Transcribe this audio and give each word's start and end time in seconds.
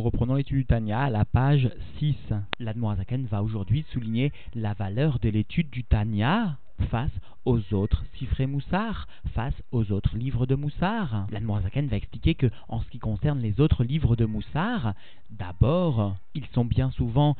Nous 0.00 0.06
reprenons 0.06 0.36
l'étude 0.36 0.56
du 0.56 0.64
Tanya 0.64 1.00
à 1.02 1.10
la 1.10 1.26
page 1.26 1.68
6. 1.98 2.16
L'Admorazaken 2.58 3.26
va 3.26 3.42
aujourd'hui 3.42 3.84
souligner 3.92 4.32
la 4.54 4.72
valeur 4.72 5.18
de 5.18 5.28
l'étude 5.28 5.68
du 5.68 5.84
Tanya 5.84 6.56
face 6.90 7.12
aux 7.44 7.60
autres 7.74 8.02
Sifré 8.14 8.46
Moussar, 8.46 9.08
face 9.34 9.62
aux 9.72 9.92
autres 9.92 10.16
livres 10.16 10.46
de 10.46 10.54
Moussar. 10.54 11.26
L'Admorazaken 11.30 11.88
va 11.88 11.98
expliquer 11.98 12.34
que, 12.34 12.46
en 12.68 12.80
ce 12.80 12.88
qui 12.88 12.98
concerne 12.98 13.40
les 13.40 13.60
autres 13.60 13.84
livres 13.84 14.16
de 14.16 14.24
Moussar, 14.24 14.94
d'abord, 15.28 16.16
ils 16.34 16.46
sont 16.54 16.64
bien 16.64 16.90
souvent 16.92 17.36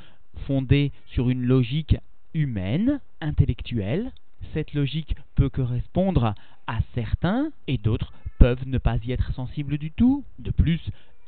fondés 0.46 0.92
sur 1.06 1.30
une 1.30 1.46
logique 1.46 1.96
humaine, 2.34 3.00
intellectuelle. 3.22 4.12
Cette 4.52 4.74
logique 4.74 5.16
peut 5.34 5.48
correspondre 5.48 6.34
à 6.66 6.80
certains 6.94 7.52
et 7.68 7.78
d'autres 7.78 8.12
peuvent 8.38 8.66
ne 8.66 8.76
pas 8.76 8.98
y 8.98 9.12
être 9.12 9.32
sensibles 9.32 9.78
du 9.78 9.90
tout. 9.92 10.24
De 10.38 10.50
plus, 10.50 10.80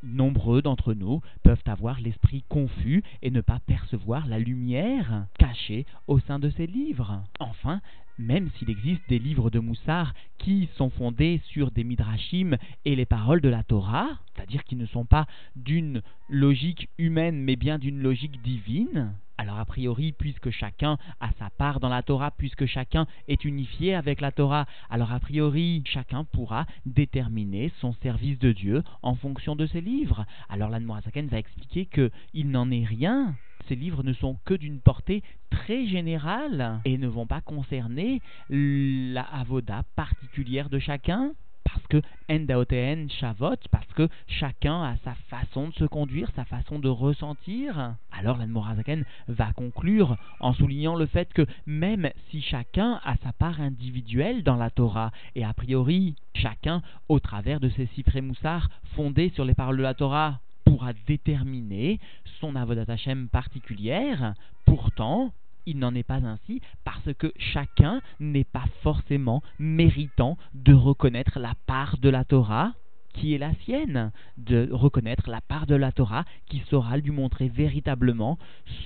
nombreux 0.03 0.63
d'entre 0.63 0.95
nous 0.95 1.21
peuvent 1.43 1.63
avoir 1.67 2.01
l'esprit 2.01 2.45
confus 2.49 3.03
et 3.23 3.31
ne 3.31 3.41
pas 3.41 3.61
percevoir 3.67 4.27
la 4.27 4.39
lumière 4.39 5.27
cachée 5.39 5.87
au 6.07 6.19
sein 6.21 6.39
de 6.39 6.51
ces 6.51 6.67
livres. 6.67 7.23
Enfin, 7.39 7.81
même 8.19 8.51
s'il 8.57 8.71
existe 8.71 9.03
des 9.09 9.19
livres 9.19 9.51
de 9.51 9.59
Moussard 9.59 10.15
qui 10.39 10.69
sont 10.77 10.91
fondés 10.91 11.41
sur 11.51 11.71
des 11.71 11.85
midrashim 11.85 12.57
et 12.85 12.97
les 12.97 13.07
paroles 13.07 13.41
de 13.41 13.49
la 13.49 13.63
Torah, 13.63 14.09
c'est-à-dire 14.35 14.65
qui 14.65 14.77
ne 14.77 14.87
sont 14.87 15.05
pas 15.05 15.27
d'une 15.57 16.03
logique 16.29 16.89
humaine 16.99 17.41
mais 17.41 17.57
bien 17.57 17.79
d'une 17.79 18.01
logique 18.01 18.41
divine, 18.43 19.13
alors 19.43 19.59
a 19.59 19.65
priori, 19.65 20.13
puisque 20.13 20.51
chacun 20.51 20.99
a 21.19 21.33
sa 21.41 21.51
part 21.51 21.81
dans 21.81 21.89
la 21.89 22.05
Torah, 22.05 22.31
puisque 22.31 22.67
chacun 22.67 23.09
est 23.27 23.45
unifié 23.45 23.93
avec 23.93 24.21
la 24.21 24.31
Torah, 24.31 24.67
alors 24.89 25.11
a 25.11 25.19
priori, 25.19 25.83
chacun 25.85 26.23
pourra 26.23 26.65
déterminer 26.87 27.73
son 27.81 27.93
service 27.93 28.39
de 28.39 28.53
Dieu 28.53 28.85
en 29.03 29.17
fonction 29.17 29.57
de 29.57 29.67
ses 29.67 29.81
livres. 29.81 30.27
Alors 30.49 30.71
l'Anne 30.71 30.87
va 30.87 31.39
expliquer 31.39 31.87
qu'il 31.87 32.51
n'en 32.51 32.71
est 32.71 32.85
rien 32.85 33.35
ces 33.69 33.77
livres 33.77 34.03
ne 34.03 34.13
sont 34.13 34.39
que 34.45 34.55
d'une 34.55 34.81
portée 34.81 35.23
très 35.51 35.87
générale 35.87 36.81
et 36.85 36.99
ne 36.99 37.07
vont 37.07 37.27
pas 37.27 37.41
concerner 37.41 38.21
la 38.49 39.23
avoda 39.23 39.85
particulière 39.95 40.69
de 40.69 40.81
chacun 40.81 41.33
parce 41.65 41.87
que 41.89 42.03
Endaoten 42.31 43.11
Shavot, 43.11 43.57
parce 43.71 43.93
que 43.95 44.09
chacun 44.27 44.83
a 44.83 44.97
sa 45.05 45.15
façon 45.29 45.69
de 45.69 45.75
se 45.75 45.85
conduire, 45.85 46.31
sa 46.35 46.45
façon 46.45 46.79
de 46.79 46.89
ressentir. 46.89 47.95
Alors 48.11 48.39
l'Admorazaken 48.39 49.05
va 49.29 49.53
conclure 49.53 50.17
en 50.41 50.53
soulignant 50.53 50.97
le 50.97 51.07
fait 51.07 51.33
que 51.33 51.47
même 51.67 52.11
si 52.31 52.41
chacun 52.41 53.01
a 53.05 53.17
sa 53.23 53.33
part 53.33 53.61
individuelle 53.61 54.43
dans 54.43 54.57
la 54.57 54.71
Torah, 54.71 55.13
et 55.35 55.45
a 55.45 55.53
priori 55.53 56.15
chacun, 56.35 56.83
au 57.09 57.21
travers 57.21 57.61
de 57.61 57.69
ses 57.71 57.87
six 57.95 58.05
moussards 58.21 58.69
fondés 58.95 59.31
sur 59.35 59.45
les 59.45 59.55
paroles 59.55 59.77
de 59.77 59.83
la 59.83 59.95
Torah, 59.95 60.41
pourra 60.65 60.93
déterminer 61.07 62.01
son 62.41 62.57
avodat 62.57 62.91
Hashem 62.93 63.29
particulière, 63.29 64.35
pourtant, 64.65 65.33
il 65.67 65.79
n'en 65.79 65.95
est 65.95 66.03
pas 66.03 66.25
ainsi 66.25 66.61
parce 66.85 67.13
que 67.15 67.33
chacun 67.37 68.01
n'est 68.21 68.45
pas 68.45 68.65
forcément 68.83 69.43
méritant 69.59 70.37
de 70.55 70.75
reconnaître 70.75 71.39
la 71.39 71.55
part 71.67 71.99
de 71.99 72.09
la 72.09 72.25
Torah 72.25 72.73
qui 73.13 73.35
est 73.35 73.39
la 73.39 73.55
sienne, 73.65 74.11
de 74.39 74.69
reconnaître 74.73 75.29
la 75.29 75.41
part 75.41 75.67
de 75.67 75.75
la 75.75 75.93
Torah 75.93 76.25
qui 76.47 76.63
saura 76.71 76.97
lui 76.97 77.11
montrer 77.11 77.49
véritablement 77.49 78.39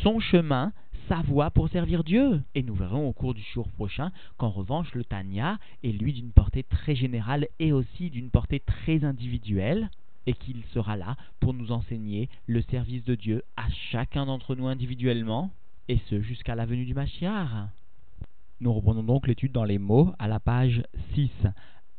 son 0.02 0.18
chemin, 0.18 0.72
sa 1.08 1.22
voie 1.22 1.50
pour 1.50 1.68
servir 1.68 2.02
Dieu. 2.02 2.42
Et 2.54 2.62
nous 2.62 2.74
verrons 2.74 3.06
au 3.06 3.12
cours 3.12 3.34
du 3.34 3.42
jour 3.54 3.68
prochain 3.68 4.10
qu'en 4.36 4.50
revanche 4.50 4.92
le 4.94 5.04
Tanya 5.04 5.58
est 5.84 5.92
lui 5.92 6.12
d'une 6.12 6.32
portée 6.32 6.64
très 6.64 6.96
générale 6.96 7.46
et 7.60 7.72
aussi 7.72 8.10
d'une 8.10 8.30
portée 8.30 8.60
très 8.60 9.04
individuelle 9.04 9.90
et 10.26 10.32
qu'il 10.32 10.62
sera 10.74 10.96
là 10.96 11.16
pour 11.40 11.54
nous 11.54 11.70
enseigner 11.70 12.28
le 12.46 12.62
service 12.62 13.04
de 13.04 13.14
Dieu 13.14 13.42
à 13.56 13.68
chacun 13.92 14.26
d'entre 14.26 14.56
nous 14.56 14.66
individuellement, 14.66 15.50
et 15.88 15.98
ce 16.08 16.20
jusqu'à 16.20 16.54
la 16.54 16.66
venue 16.66 16.84
du 16.84 16.94
Mashiach. 16.94 17.68
Nous 18.60 18.72
reprenons 18.72 19.02
donc 19.02 19.26
l'étude 19.26 19.52
dans 19.52 19.64
les 19.64 19.78
mots 19.78 20.12
à 20.18 20.28
la 20.28 20.40
page 20.40 20.82
6. 21.14 21.30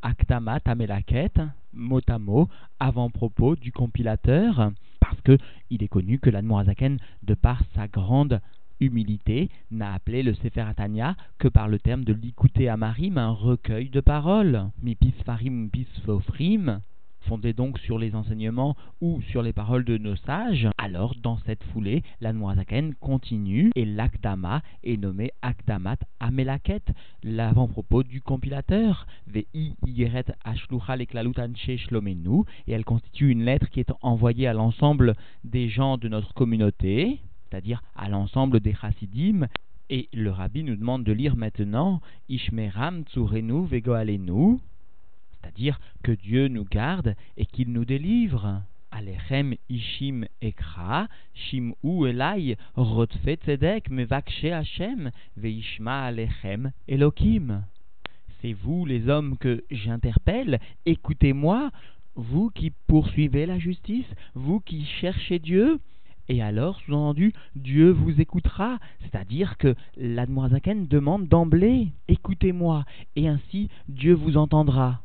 Aktama 0.01 0.59
Tamelaket, 0.59 1.39
mot 1.73 2.01
à 2.07 2.19
mot, 2.19 2.49
avant-propos 2.79 3.55
du 3.55 3.71
compilateur, 3.71 4.71
parce 4.99 5.19
que 5.21 5.37
il 5.69 5.83
est 5.83 5.87
connu 5.87 6.19
que 6.19 6.29
l'Admorazaken, 6.29 6.99
de 7.23 7.33
par 7.33 7.61
sa 7.75 7.87
grande 7.87 8.41
humilité, 8.79 9.49
n'a 9.71 9.93
appelé 9.93 10.21
le 10.21 10.33
Sefer 10.35 10.61
Atania 10.61 11.15
que 11.39 11.47
par 11.47 11.67
le 11.67 11.79
terme 11.79 12.03
de 12.03 12.13
l'Ikouté 12.13 12.69
Amarim, 12.69 13.17
un 13.17 13.31
recueil 13.31 13.89
de 13.89 14.01
paroles. 14.01 14.69
Mipis 14.83 15.15
Farim 15.25 15.69
Pisfofrim, 15.69 16.81
fondé 17.21 17.53
donc 17.53 17.77
sur 17.79 17.97
les 17.97 18.15
enseignements 18.15 18.75
ou 19.01 19.21
sur 19.21 19.41
les 19.41 19.53
paroles 19.53 19.83
de 19.83 19.97
nos 19.97 20.15
sages, 20.15 20.67
alors 20.77 21.15
dans 21.21 21.37
cette 21.45 21.63
foulée, 21.65 22.03
la 22.21 22.33
Noazaken 22.33 22.95
continue 22.95 23.71
et 23.75 23.85
l'Akdama 23.85 24.61
est 24.83 24.97
nommé 24.97 25.31
Akdamat 25.41 25.97
Amelaket, 26.19 26.83
l'avant-propos 27.23 28.03
du 28.03 28.21
compilateur, 28.21 29.07
Vei 29.27 29.47
Yeret 29.85 30.25
Shlomenu, 31.77 32.43
et 32.67 32.71
elle 32.71 32.85
constitue 32.85 33.29
une 33.29 33.43
lettre 33.43 33.69
qui 33.69 33.79
est 33.79 33.91
envoyée 34.01 34.47
à 34.47 34.53
l'ensemble 34.53 35.15
des 35.43 35.69
gens 35.69 35.97
de 35.97 36.07
notre 36.07 36.33
communauté, 36.33 37.19
c'est-à-dire 37.49 37.81
à, 37.95 38.09
l'ensemble 38.09 38.59
des 38.59 38.73
chassidim, 38.73 39.47
et 39.89 40.09
le 40.13 40.31
rabbi 40.31 40.63
nous 40.63 40.75
demande 40.75 41.03
de 41.03 41.13
lire 41.13 41.37
maintenant 41.37 42.01
Ishmeram 42.27 43.03
Tsurenu 43.03 43.65
Vegoalenu, 43.65 44.59
c'est-à-dire 45.41 45.79
que 46.03 46.11
Dieu 46.11 46.47
nous 46.47 46.65
garde 46.65 47.15
et 47.37 47.45
qu'il 47.45 47.71
nous 47.71 47.85
délivre. 47.85 48.61
Alechem 48.91 49.55
ishim 49.69 50.25
ekra, 50.41 51.07
shim 51.33 51.73
u 51.83 52.07
elai, 52.07 52.55
rotfe 52.75 53.35
tzedek, 53.43 53.89
mevakshe 53.89 54.51
Hashem, 54.51 55.11
veishma 55.35 56.05
alechem. 56.05 56.71
C'est 58.41 58.53
vous 58.53 58.85
les 58.85 59.09
hommes 59.09 59.37
que 59.37 59.63
j'interpelle, 59.69 60.59
écoutez-moi, 60.85 61.71
vous 62.15 62.49
qui 62.49 62.71
poursuivez 62.87 63.45
la 63.45 63.59
justice, 63.59 64.07
vous 64.35 64.59
qui 64.59 64.85
cherchez 64.85 65.39
Dieu, 65.39 65.79
et 66.29 66.41
alors, 66.41 66.79
sous-entendu, 66.81 67.33
Dieu 67.55 67.89
vous 67.89 68.19
écoutera, 68.19 68.79
c'est-à-dire 69.01 69.57
que 69.57 69.75
l'Admorazaken 69.95 70.87
demande 70.87 71.27
d'emblée, 71.27 71.87
écoutez-moi, 72.07 72.83
et 73.15 73.27
ainsi 73.27 73.69
Dieu 73.87 74.13
vous 74.13 74.35
entendra 74.35 75.01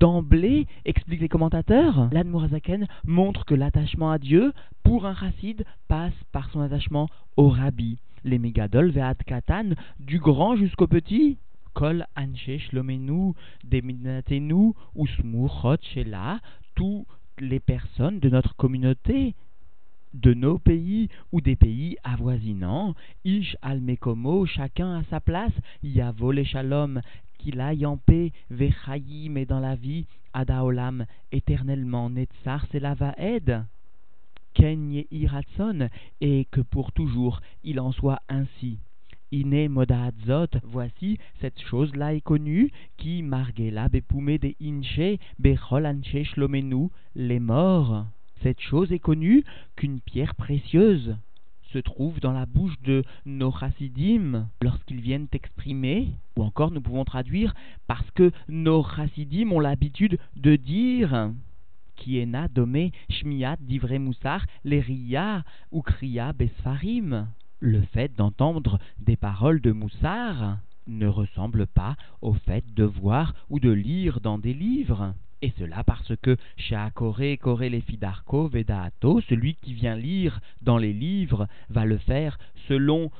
d'emblée, 0.00 0.66
expliquent 0.84 1.20
les 1.20 1.28
commentateurs, 1.28 2.08
l'Admorazaken 2.12 2.86
montre 3.06 3.44
que 3.44 3.54
l'attachement 3.54 4.10
à 4.10 4.18
Dieu, 4.18 4.52
pour 4.82 5.06
un 5.06 5.14
chassid, 5.14 5.64
passe 5.88 6.14
par 6.32 6.50
son 6.50 6.60
attachement 6.60 7.08
au 7.36 7.48
rabbi. 7.48 7.98
Les 8.24 8.38
mégadol 8.38 8.90
ve'at 8.90 9.14
katan, 9.14 9.70
du 9.98 10.18
grand 10.18 10.56
jusqu'au 10.56 10.86
petit. 10.86 11.38
Kol 11.74 12.06
anche 12.16 12.58
shlomenu, 12.68 13.34
deminatenu, 13.64 14.72
usmuchot 14.96 15.76
shela, 15.94 16.40
toutes 16.74 17.06
les 17.38 17.60
personnes 17.60 18.18
de 18.18 18.28
notre 18.28 18.56
communauté, 18.56 19.34
de 20.14 20.34
nos 20.34 20.58
pays 20.58 21.08
ou 21.32 21.40
des 21.40 21.56
pays 21.56 21.96
avoisinants, 22.02 22.94
Ish 23.24 23.56
al 23.62 23.80
Mekomo, 23.80 24.46
chacun 24.46 24.98
à 24.98 25.04
sa 25.04 25.20
place, 25.20 25.52
Yavo 25.82 26.32
les 26.32 26.44
Shalom, 26.44 27.00
qu'il 27.38 27.60
aille 27.60 27.86
en 27.86 27.96
paix, 27.96 28.32
Vechayim 28.50 29.36
et 29.36 29.46
dans 29.46 29.60
la 29.60 29.74
vie, 29.74 30.06
Adaolam, 30.32 31.06
éternellement, 31.32 32.10
Netzar 32.10 32.66
va 32.72 33.14
aide. 33.16 33.64
Ken 34.54 35.04
Iratson, 35.10 35.88
et 36.20 36.46
que 36.50 36.60
pour 36.60 36.92
toujours 36.92 37.40
il 37.62 37.80
en 37.80 37.92
soit 37.92 38.20
ainsi. 38.28 38.78
Ine 39.30 39.68
Modahadzot, 39.68 40.58
voici 40.64 41.18
cette 41.40 41.60
chose-là 41.60 42.14
est 42.14 42.22
connue, 42.22 42.70
qui 42.96 43.22
Margela 43.22 43.88
Bepume 43.88 44.38
de 44.38 44.54
Inche, 44.60 45.18
Bechol 45.38 45.86
Anche 45.86 46.24
Shlomenu, 46.24 46.88
les 47.14 47.38
morts. 47.38 48.06
Cette 48.42 48.60
chose 48.60 48.90
est 48.90 48.98
connue 48.98 49.44
qu'une 49.76 50.00
pierre 50.00 50.34
précieuse 50.34 51.16
se 51.72 51.78
trouve 51.78 52.20
dans 52.20 52.32
la 52.32 52.46
bouche 52.46 52.80
de 52.82 53.02
nos 53.26 53.52
chassidim 53.52 54.48
lorsqu'ils 54.62 55.00
viennent 55.00 55.28
exprimer, 55.32 56.12
ou 56.36 56.42
encore 56.42 56.70
nous 56.70 56.80
pouvons 56.80 57.04
traduire 57.04 57.54
parce 57.86 58.10
que 58.12 58.30
nos 58.48 58.82
chassidim 58.82 59.52
ont 59.52 59.60
l'habitude 59.60 60.18
de 60.36 60.56
dire 60.56 61.30
domé 62.54 62.92
shmiat 63.10 63.56
ou 65.72 65.82
besfarim. 66.36 67.28
Le 67.60 67.82
fait 67.82 68.14
d'entendre 68.16 68.78
des 69.00 69.16
paroles 69.16 69.60
de 69.60 69.72
moussar 69.72 70.58
ne 70.86 71.06
ressemble 71.06 71.66
pas 71.66 71.96
au 72.22 72.34
fait 72.34 72.64
de 72.74 72.84
voir 72.84 73.34
ou 73.50 73.60
de 73.60 73.70
lire 73.70 74.20
dans 74.20 74.38
des 74.38 74.54
livres. 74.54 75.14
Et 75.40 75.52
cela 75.56 75.84
parce 75.84 76.16
que 76.16 76.36
chez 76.56 76.74
Akore, 76.74 77.20
Koré 77.40 77.68
les 77.68 77.80
Fidarko, 77.80 78.48
Vedaato, 78.48 79.20
celui 79.28 79.54
qui 79.54 79.72
vient 79.72 79.94
lire 79.94 80.40
dans 80.62 80.78
les 80.78 80.92
livres 80.92 81.46
va 81.68 81.84
le 81.84 81.98
faire 81.98 82.38
selon 82.66 83.10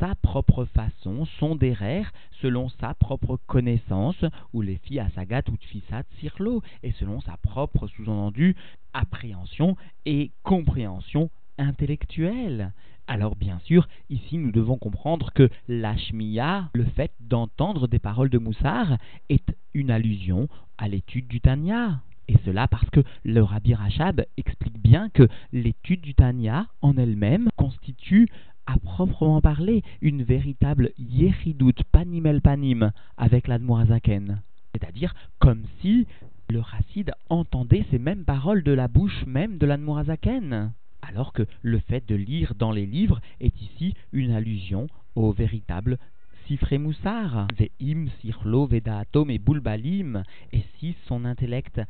sa 0.00 0.14
propre 0.14 0.64
façon, 0.64 1.26
son 1.38 1.54
déraire, 1.54 2.12
selon 2.40 2.70
sa 2.80 2.94
propre 2.94 3.38
connaissance, 3.46 4.24
ou 4.54 4.62
les 4.62 4.76
filles 4.76 5.00
Asagat 5.00 5.42
ou 5.50 5.56
Tfisat 5.58 6.04
Sirlo, 6.18 6.62
et 6.82 6.92
selon 6.92 7.20
sa 7.20 7.36
propre 7.36 7.86
sous-entendu 7.88 8.56
appréhension 8.94 9.76
et 10.06 10.30
compréhension 10.42 11.30
intellectuelle. 11.58 12.72
Alors 13.06 13.36
bien 13.36 13.60
sûr, 13.60 13.86
ici 14.10 14.38
nous 14.38 14.50
devons 14.50 14.78
comprendre 14.78 15.32
que 15.32 15.48
l'ashmiya, 15.68 16.70
le 16.72 16.84
fait 16.84 17.12
d'entendre 17.20 17.86
des 17.86 17.98
paroles 18.00 18.30
de 18.30 18.38
Moussar, 18.38 18.96
est 19.28 19.54
une 19.74 19.90
allusion 19.90 20.48
à 20.78 20.88
l'étude 20.88 21.28
du 21.28 21.40
Tanya. 21.40 22.00
Et 22.28 22.36
cela 22.44 22.66
parce 22.66 22.88
que 22.90 23.00
le 23.24 23.42
Rabbi 23.42 23.74
Rachab 23.74 24.24
explique 24.36 24.80
bien 24.80 25.10
que 25.10 25.28
l'étude 25.52 26.00
du 26.00 26.14
Tanya 26.14 26.66
en 26.82 26.96
elle-même 26.96 27.48
constitue 27.56 28.28
à 28.66 28.78
proprement 28.78 29.40
parler 29.40 29.82
une 30.00 30.24
véritable 30.24 30.90
yeridout 30.98 31.84
panimel 31.92 32.42
panim 32.42 32.90
avec 33.16 33.46
l'Admorazaken. 33.46 34.42
C'est-à-dire 34.74 35.14
comme 35.38 35.62
si 35.80 36.06
le 36.48 36.62
chassid 36.62 37.12
entendait 37.28 37.86
ces 37.90 37.98
mêmes 37.98 38.24
paroles 38.24 38.64
de 38.64 38.72
la 38.72 38.88
bouche 38.88 39.24
même 39.26 39.58
de 39.58 39.66
l'Admorazaken 39.66 40.72
alors 41.08 41.32
que 41.32 41.46
le 41.62 41.78
fait 41.78 42.06
de 42.06 42.14
lire 42.14 42.54
dans 42.54 42.72
les 42.72 42.86
livres 42.86 43.20
est 43.40 43.60
ici 43.60 43.94
une 44.12 44.32
allusion 44.32 44.88
au 45.14 45.32
véritable 45.32 45.98
Sifre 46.46 46.76
Moussar, 46.76 47.48
Ve'im, 47.58 48.06
Sirlo, 48.20 48.66
Vedaatom 48.66 49.30
et 49.30 49.38
Bulbalim, 49.38 50.22
et 50.52 50.62
si 50.78 50.94
son 51.06 51.24
intellect 51.24 51.80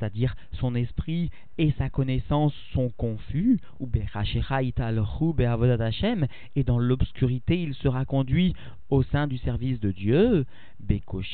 c'est-à-dire 0.00 0.34
son 0.52 0.74
esprit 0.74 1.30
et 1.58 1.72
sa 1.76 1.90
connaissance 1.90 2.54
sont 2.72 2.90
confus, 2.96 3.60
ou 3.80 3.88
et 6.56 6.64
dans 6.64 6.78
l'obscurité 6.78 7.62
il 7.62 7.74
sera 7.74 8.04
conduit 8.04 8.54
au 8.88 9.02
sein 9.02 9.26
du 9.26 9.36
service 9.38 9.78
de 9.78 9.92
Dieu, 9.92 10.46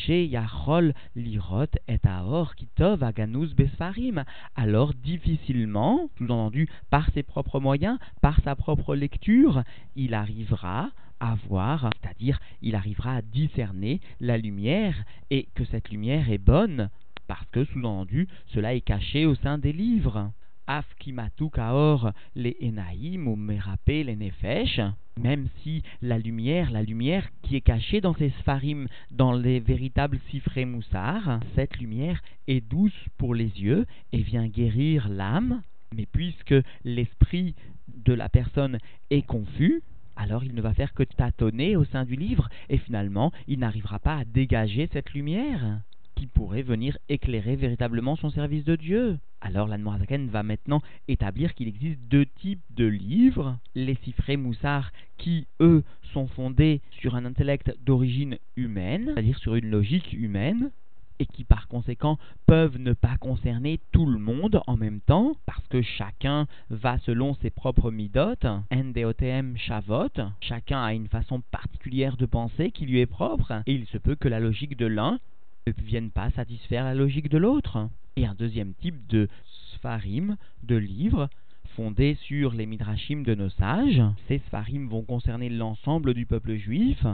Yachol, 0.08 0.94
Lirot 1.14 1.66
et 1.88 1.98
Aor, 2.04 2.54
Kitov, 2.56 3.04
Aganus, 3.04 3.54
Besfarim, 3.54 4.24
alors 4.56 4.92
difficilement, 4.94 6.08
sous-entendu 6.18 6.68
par 6.90 7.08
ses 7.12 7.22
propres 7.22 7.60
moyens, 7.60 7.98
par 8.20 8.40
sa 8.42 8.56
propre 8.56 8.96
lecture, 8.96 9.62
il 9.94 10.12
arrivera 10.12 10.90
à 11.20 11.36
voir, 11.48 11.90
c'est-à-dire 12.00 12.38
il 12.62 12.74
arrivera 12.74 13.16
à 13.16 13.22
discerner 13.22 14.00
la 14.20 14.38
lumière 14.38 14.94
et 15.30 15.48
que 15.54 15.64
cette 15.64 15.90
lumière 15.90 16.30
est 16.30 16.38
bonne 16.38 16.90
parce 17.26 17.46
que, 17.50 17.64
sous-entendu, 17.64 18.28
cela 18.46 18.74
est 18.74 18.80
caché 18.80 19.26
au 19.26 19.34
sein 19.34 19.58
des 19.58 19.72
livres. 19.72 20.32
Afkimatu 20.68 21.48
kaor 21.50 22.12
les 22.34 22.56
enaïm 22.60 23.28
ou 23.28 23.36
merapé 23.36 24.02
les 24.02 24.16
nefesh, 24.16 24.80
même 25.20 25.48
si 25.62 25.82
la 26.02 26.18
lumière, 26.18 26.72
la 26.72 26.82
lumière 26.82 27.28
qui 27.42 27.54
est 27.54 27.60
cachée 27.60 28.00
dans 28.00 28.14
ces 28.14 28.30
spharim, 28.40 28.88
dans 29.12 29.32
les 29.32 29.60
véritables 29.60 30.18
sifré 30.30 30.64
moussar, 30.64 31.38
cette 31.54 31.78
lumière 31.78 32.20
est 32.48 32.60
douce 32.60 33.06
pour 33.16 33.34
les 33.34 33.60
yeux 33.60 33.86
et 34.12 34.22
vient 34.22 34.48
guérir 34.48 35.08
l'âme, 35.08 35.62
mais 35.94 36.06
puisque 36.06 36.54
l'esprit 36.84 37.54
de 37.88 38.12
la 38.12 38.28
personne 38.28 38.78
est 39.10 39.22
confus, 39.22 39.82
alors 40.16 40.44
il 40.44 40.54
ne 40.54 40.62
va 40.62 40.74
faire 40.74 40.94
que 40.94 41.02
tâtonner 41.02 41.76
au 41.76 41.84
sein 41.84 42.04
du 42.04 42.16
livre 42.16 42.48
et 42.68 42.78
finalement 42.78 43.32
il 43.46 43.58
n'arrivera 43.58 43.98
pas 43.98 44.16
à 44.16 44.24
dégager 44.24 44.88
cette 44.92 45.12
lumière 45.12 45.80
qui 46.16 46.26
pourrait 46.26 46.62
venir 46.62 46.96
éclairer 47.08 47.56
véritablement 47.56 48.16
son 48.16 48.30
service 48.30 48.64
de 48.64 48.74
Dieu. 48.74 49.18
Alors 49.42 49.68
l'Anmorazaken 49.68 50.28
va 50.28 50.42
maintenant 50.42 50.80
établir 51.08 51.54
qu'il 51.54 51.68
existe 51.68 52.00
deux 52.08 52.24
types 52.24 52.64
de 52.70 52.86
livres, 52.86 53.58
les 53.74 53.96
Sifré 53.96 54.36
Moussar 54.36 54.92
qui, 55.18 55.46
eux, 55.60 55.84
sont 56.14 56.26
fondés 56.26 56.80
sur 56.90 57.14
un 57.14 57.26
intellect 57.26 57.76
d'origine 57.84 58.38
humaine, 58.56 59.10
c'est-à-dire 59.12 59.38
sur 59.38 59.54
une 59.56 59.68
logique 59.68 60.14
humaine, 60.14 60.70
et 61.18 61.26
qui 61.26 61.44
par 61.44 61.68
conséquent 61.68 62.18
peuvent 62.46 62.78
ne 62.78 62.92
pas 62.92 63.16
concerner 63.18 63.80
tout 63.92 64.06
le 64.06 64.18
monde 64.18 64.60
en 64.66 64.76
même 64.76 65.00
temps, 65.00 65.36
parce 65.46 65.66
que 65.68 65.82
chacun 65.82 66.46
va 66.70 66.98
selon 66.98 67.34
ses 67.34 67.50
propres 67.50 67.90
midotes, 67.90 68.46
NDOTM 68.70 69.56
Shavot, 69.56 70.08
chacun 70.40 70.82
a 70.82 70.92
une 70.94 71.08
façon 71.08 71.42
particulière 71.50 72.16
de 72.16 72.26
penser 72.26 72.70
qui 72.70 72.86
lui 72.86 73.00
est 73.00 73.06
propre, 73.06 73.62
et 73.66 73.74
il 73.74 73.86
se 73.86 73.98
peut 73.98 74.16
que 74.16 74.28
la 74.28 74.40
logique 74.40 74.76
de 74.76 74.86
l'un 74.86 75.18
ne 75.66 75.72
viennent 75.84 76.10
pas 76.10 76.30
satisfaire 76.30 76.84
la 76.84 76.94
logique 76.94 77.28
de 77.28 77.38
l'autre. 77.38 77.88
Et 78.16 78.26
un 78.26 78.34
deuxième 78.34 78.72
type 78.74 79.06
de 79.08 79.28
sfarim, 79.74 80.36
de 80.62 80.76
livres, 80.76 81.28
fondés 81.76 82.16
sur 82.22 82.54
les 82.54 82.66
midrashim 82.66 83.22
de 83.22 83.34
nos 83.34 83.50
sages. 83.50 84.02
Ces 84.28 84.38
sfarim 84.46 84.88
vont 84.88 85.02
concerner 85.02 85.50
l'ensemble 85.50 86.14
du 86.14 86.24
peuple 86.24 86.54
juif. 86.54 87.04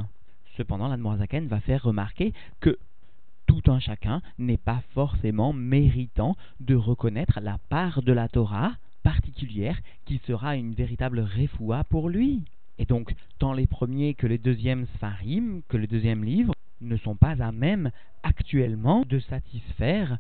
Cependant, 0.57 0.89
l'Admorazaken 0.89 1.49
va 1.49 1.61
faire 1.61 1.83
remarquer 1.83 2.33
que 2.61 2.79
tout 3.63 3.71
un 3.71 3.81
chacun 3.81 4.23
n'est 4.39 4.57
pas 4.57 4.83
forcément 4.95 5.53
méritant 5.53 6.37
de 6.61 6.75
reconnaître 6.75 7.41
la 7.41 7.59
part 7.69 8.03
de 8.03 8.13
la 8.13 8.29
Torah 8.29 8.73
particulière 9.03 9.79
qui 10.05 10.21
sera 10.27 10.57
une 10.57 10.75
véritable 10.75 11.21
refoua 11.21 11.85
pour 11.85 12.09
lui. 12.09 12.45
Et 12.79 12.87
donc, 12.87 13.15
tant 13.39 13.53
les 13.53 13.67
premiers 13.67 14.15
que 14.15 14.27
les 14.27 14.39
deuxièmes 14.39 14.87
sfarim, 14.97 15.63
que 15.69 15.77
le 15.77 15.87
deuxième 15.87 16.25
livre, 16.25 16.55
ne 16.81 16.97
sont 16.97 17.17
pas 17.17 17.43
à 17.43 17.53
même 17.53 17.91
actuellement 18.23 19.05
de 19.09 19.21
satisfaire 19.21 20.19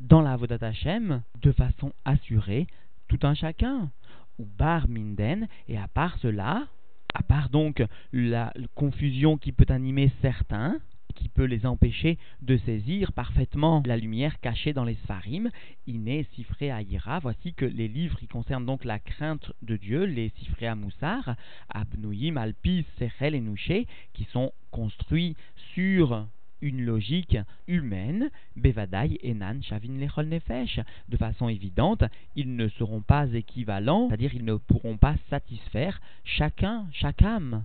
dans 0.00 0.20
la 0.20 0.36
Vodat 0.36 0.58
Hashem 0.60 1.22
de 1.42 1.52
façon 1.52 1.92
assurée 2.04 2.66
tout 3.08 3.18
un 3.22 3.34
chacun. 3.34 3.90
Ou 4.38 4.46
bar 4.58 4.88
minden, 4.88 5.46
et 5.68 5.78
à 5.78 5.86
part 5.86 6.18
cela, 6.18 6.66
à 7.14 7.22
part 7.22 7.48
donc 7.48 7.84
la 8.12 8.52
confusion 8.74 9.38
qui 9.38 9.52
peut 9.52 9.72
animer 9.72 10.10
certains, 10.20 10.80
qui 11.14 11.28
peut 11.28 11.44
les 11.44 11.66
empêcher 11.66 12.18
de 12.42 12.56
saisir 12.58 13.12
parfaitement 13.12 13.82
la 13.86 13.96
lumière 13.96 14.40
cachée 14.40 14.72
dans 14.72 14.84
les 14.84 14.96
Sfarim, 15.04 15.50
Iné, 15.86 16.26
Sifré, 16.34 16.70
Aïra. 16.70 17.18
Voici 17.18 17.54
que 17.54 17.64
les 17.64 17.88
livres 17.88 18.18
qui 18.18 18.26
concernent 18.26 18.66
donc 18.66 18.84
la 18.84 18.98
crainte 18.98 19.52
de 19.62 19.76
Dieu, 19.76 20.04
les 20.04 20.30
Sifré 20.40 20.66
à 20.66 20.74
Moussar, 20.74 21.36
Abnouyim, 21.68 22.36
Alpis, 22.36 22.84
Sechel 22.98 23.34
et 23.34 23.40
Nouché, 23.40 23.86
qui 24.12 24.24
sont 24.24 24.52
construits 24.70 25.36
sur 25.74 26.26
une 26.60 26.84
logique 26.84 27.36
humaine, 27.68 28.30
Bevadai, 28.56 29.18
Enan, 29.22 29.60
Shavin, 29.62 29.98
Lechol, 29.98 30.26
Nefesh. 30.26 30.80
De 31.08 31.16
façon 31.16 31.48
évidente, 31.48 32.04
ils 32.36 32.56
ne 32.56 32.68
seront 32.68 33.02
pas 33.02 33.26
équivalents, 33.32 34.08
c'est-à-dire 34.08 34.34
ils 34.34 34.44
ne 34.44 34.56
pourront 34.56 34.96
pas 34.96 35.16
satisfaire 35.28 36.00
chacun, 36.24 36.86
chaque 36.92 37.22
âme 37.22 37.64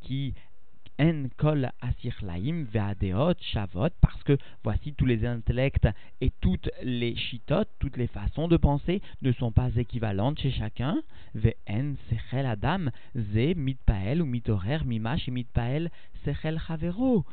qui 0.00 0.34
en 0.98 1.28
kol 1.38 1.68
asirlaim 1.80 2.64
veadeot 2.72 3.40
shavot, 3.52 3.90
parce 4.00 4.22
que 4.24 4.36
voici 4.64 4.92
tous 4.94 5.06
les 5.06 5.24
intellects 5.24 5.86
et 6.20 6.30
toutes 6.40 6.70
les 6.82 7.14
chitotes, 7.16 7.70
toutes 7.78 7.96
les 7.96 8.08
façons 8.08 8.48
de 8.48 8.56
penser 8.56 9.00
ne 9.22 9.32
sont 9.32 9.52
pas 9.52 9.70
équivalentes 9.76 10.40
chez 10.40 10.50
chacun. 10.50 11.02
Ve'en 11.34 11.94
sechel 12.10 12.46
adam 12.46 12.90
ze 13.14 13.54
mitpael 13.54 14.22
ou 14.22 14.26
mitorer 14.26 14.84
mimash 14.84 15.28
mitpael 15.28 15.90
sechel 16.24 16.60
chavero. 16.66 17.24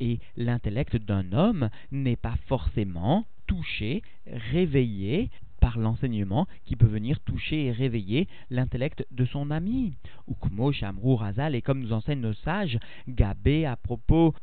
Et 0.00 0.18
l'intellect 0.36 0.96
d'un 0.96 1.32
homme 1.32 1.68
n'est 1.92 2.16
pas 2.16 2.36
forcément 2.46 3.26
touché, 3.46 4.02
réveillé 4.26 5.30
par 5.62 5.78
l'enseignement 5.78 6.48
qui 6.64 6.74
peut 6.74 6.86
venir 6.86 7.20
toucher 7.20 7.66
et 7.66 7.72
réveiller 7.72 8.26
l'intellect 8.50 9.06
de 9.12 9.24
son 9.24 9.52
ami. 9.52 9.94
Ukmo 10.28 10.72
Shamrou 10.72 11.14
Razal, 11.14 11.54
et 11.54 11.62
comme 11.62 11.78
nous 11.78 11.92
enseignent 11.92 12.20
nos 12.20 12.34
sages, 12.34 12.80
Gabé 13.06 13.64
à 13.64 13.76
propos 13.76 14.34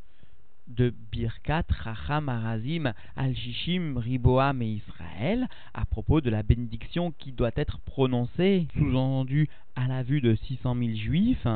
de 0.67 0.93
Birkat 1.11 1.65
Racham 1.69 2.29
Arazim 2.29 2.93
Al-Shishim 3.17 3.97
Riboam 3.97 4.61
et 4.61 4.81
Israël, 4.81 5.49
à 5.73 5.83
propos 5.85 6.21
de 6.21 6.29
la 6.29 6.41
bénédiction 6.41 7.11
qui 7.11 7.33
doit 7.33 7.51
être 7.57 7.79
prononcée, 7.81 8.69
sous-entendu 8.77 9.49
à 9.75 9.89
la 9.89 10.03
vue 10.03 10.21
de 10.21 10.35
600 10.35 10.73
000 10.73 10.95
juifs, 10.95 11.47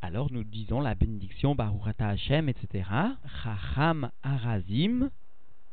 alors 0.00 0.32
nous 0.32 0.42
disons 0.42 0.80
la 0.80 0.96
bénédiction 0.96 1.54
Baruchata 1.54 2.08
Hashem, 2.08 2.48
etc. 2.48 2.88
Racham 3.44 4.10
Arazim, 4.24 5.10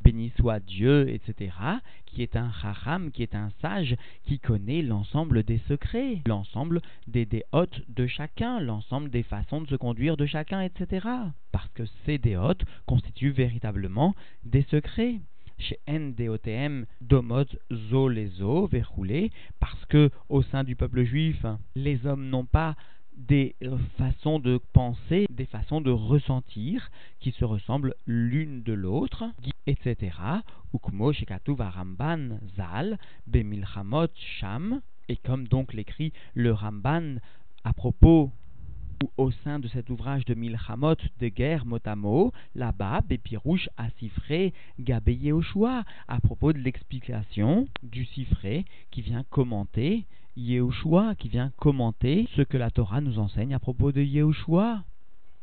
béni 0.02 0.32
soit 0.36 0.60
Dieu, 0.60 1.08
etc., 1.08 1.52
qui 2.06 2.22
est 2.22 2.36
un 2.36 2.50
chacham, 2.52 3.10
qui 3.10 3.22
est 3.22 3.34
un 3.34 3.50
sage, 3.60 3.96
qui 4.24 4.38
connaît 4.38 4.82
l'ensemble 4.82 5.42
des 5.42 5.58
secrets, 5.68 6.22
l'ensemble 6.26 6.80
des 7.06 7.26
déotes 7.26 7.82
de 7.88 8.06
chacun, 8.06 8.60
l'ensemble 8.60 9.10
des 9.10 9.22
façons 9.22 9.60
de 9.60 9.68
se 9.68 9.76
conduire 9.76 10.16
de 10.16 10.26
chacun, 10.26 10.60
etc. 10.60 11.06
Parce 11.52 11.68
que 11.74 11.84
ces 12.04 12.18
déotes 12.18 12.64
constituent 12.86 13.30
véritablement 13.30 14.14
des 14.44 14.62
secrets 14.62 15.20
chez 15.58 15.78
NDOTM, 15.88 16.86
Domot, 17.00 17.44
Zo, 17.70 18.08
les 18.08 18.30
verroulé, 18.70 19.30
parce 19.60 19.84
que 19.86 20.10
au 20.28 20.42
sein 20.42 20.64
du 20.64 20.74
peuple 20.74 21.04
juif, 21.04 21.44
les 21.74 22.06
hommes 22.06 22.28
n'ont 22.28 22.46
pas 22.46 22.76
des 23.28 23.54
euh, 23.62 23.76
façons 23.98 24.38
de 24.38 24.58
penser, 24.72 25.26
des 25.30 25.46
façons 25.46 25.80
de 25.80 25.90
ressentir 25.90 26.90
qui 27.20 27.32
se 27.32 27.44
ressemblent 27.44 27.94
l'une 28.06 28.62
de 28.62 28.72
l'autre, 28.72 29.24
etc. 29.66 30.16
Ukmo 30.74 31.12
Zal, 32.56 32.98
Sham, 34.38 34.80
et 35.08 35.16
comme 35.16 35.48
donc 35.48 35.74
l'écrit 35.74 36.12
le 36.34 36.52
Ramban 36.52 37.16
à 37.64 37.72
propos 37.72 38.32
ou 39.02 39.10
au 39.16 39.30
sein 39.30 39.58
de 39.58 39.68
cet 39.68 39.88
ouvrage 39.88 40.24
de 40.26 40.34
Milchamot 40.34 40.96
de 41.20 41.28
guerre 41.28 41.64
motamo, 41.64 42.32
là-bas, 42.54 43.00
Bépirouche 43.00 43.68
a 43.78 43.88
siffré 43.98 44.52
Gabé 44.78 45.14
Yehoshua 45.14 45.84
à 46.06 46.20
propos 46.20 46.52
de 46.52 46.58
l'explication 46.58 47.66
du 47.82 48.04
siffré 48.04 48.64
qui 48.90 49.00
vient 49.00 49.24
commenter 49.30 50.04
Yehoshua, 50.36 51.14
qui 51.16 51.28
vient 51.28 51.50
commenter 51.56 52.28
ce 52.36 52.42
que 52.42 52.56
la 52.56 52.70
Torah 52.70 53.00
nous 53.00 53.18
enseigne 53.18 53.54
à 53.54 53.58
propos 53.58 53.92
de 53.92 54.02
Yehoshua. 54.02 54.84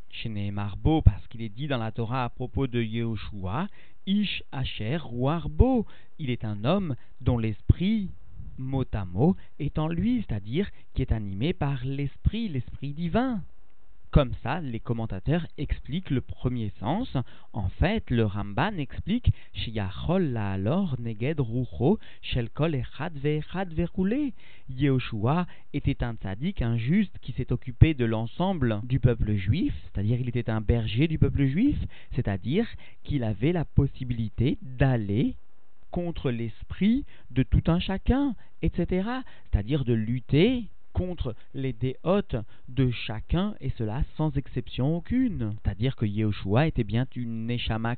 Chez 0.10 0.30
Marbo, 0.30 1.02
parce 1.02 1.28
qu'il 1.28 1.42
est 1.42 1.50
dit 1.50 1.68
dans 1.68 1.78
la 1.78 1.92
Torah 1.92 2.24
à 2.24 2.30
propos 2.30 2.68
de 2.68 2.82
Yehoshua, 2.82 3.68
Ish 4.06 4.44
Asher 4.52 5.00
Arbo, 5.28 5.86
il 6.18 6.30
est 6.30 6.46
un 6.46 6.64
homme 6.64 6.96
dont 7.20 7.38
l'esprit 7.38 8.10
mot 8.58 8.86
à 8.94 9.06
mot, 9.06 9.36
est 9.60 9.78
en 9.78 9.88
lui, 9.88 10.24
c'est-à-dire 10.28 10.70
qui 10.94 11.02
est 11.02 11.12
animé 11.12 11.54
par 11.54 11.84
l'esprit, 11.86 12.48
l'esprit 12.48 12.94
divin. 12.94 13.44
Comme 14.12 14.34
ça, 14.42 14.62
les 14.62 14.80
commentateurs 14.80 15.46
expliquent 15.58 16.10
le 16.12 16.22
premier 16.22 16.72
sens. 16.80 17.18
En 17.52 17.68
fait, 17.68 18.10
le 18.10 18.26
Ramban 18.26 18.78
explique 18.78 19.34
Shiachol 19.54 20.38
alors 20.38 20.96
neged 20.98 21.40
rucho 21.40 22.00
shel 22.22 22.50
kol 22.50 22.74
echad 22.74 23.18
ve'echad. 23.18 23.74
Yehoshua 24.70 25.46
était 25.74 26.04
un 26.04 26.16
tzaddik, 26.16 26.62
un 26.62 26.78
juste 26.78 27.18
qui 27.20 27.34
s'est 27.34 27.52
occupé 27.52 27.94
de 27.94 28.06
l'ensemble 28.06 28.80
du 28.84 29.00
peuple 29.00 29.36
juif, 29.36 29.74
c'est-à-dire 29.84 30.20
il 30.20 30.30
était 30.30 30.50
un 30.50 30.62
berger 30.62 31.08
du 31.08 31.20
peuple 31.20 31.46
juif, 31.46 31.78
c'est-à-dire 32.14 32.68
qu'il 33.04 33.24
avait 33.24 33.52
la 33.52 33.66
possibilité 33.66 34.58
d'aller 34.62 35.36
contre 35.92 36.32
l'esprit 36.32 37.06
de 37.32 37.44
tout 37.44 37.64
un 37.68 37.80
chacun, 37.80 38.36
etc. 38.62 39.10
C'est-à-dire 39.52 39.86
de 39.86 39.94
lutter 39.94 40.66
contre 40.98 41.36
les 41.54 41.74
déhôtes 41.74 42.36
de 42.70 42.90
chacun, 42.90 43.54
et 43.62 43.70
cela 43.78 44.02
sans 44.18 44.36
exception 44.36 44.98
aucune. 44.98 45.54
C'est-à-dire 45.62 45.96
que 45.96 46.08
Yehoshua 46.08 46.66
était 46.66 46.84
bien 46.84 47.06
une 47.16 47.46
Neshama 47.46 47.96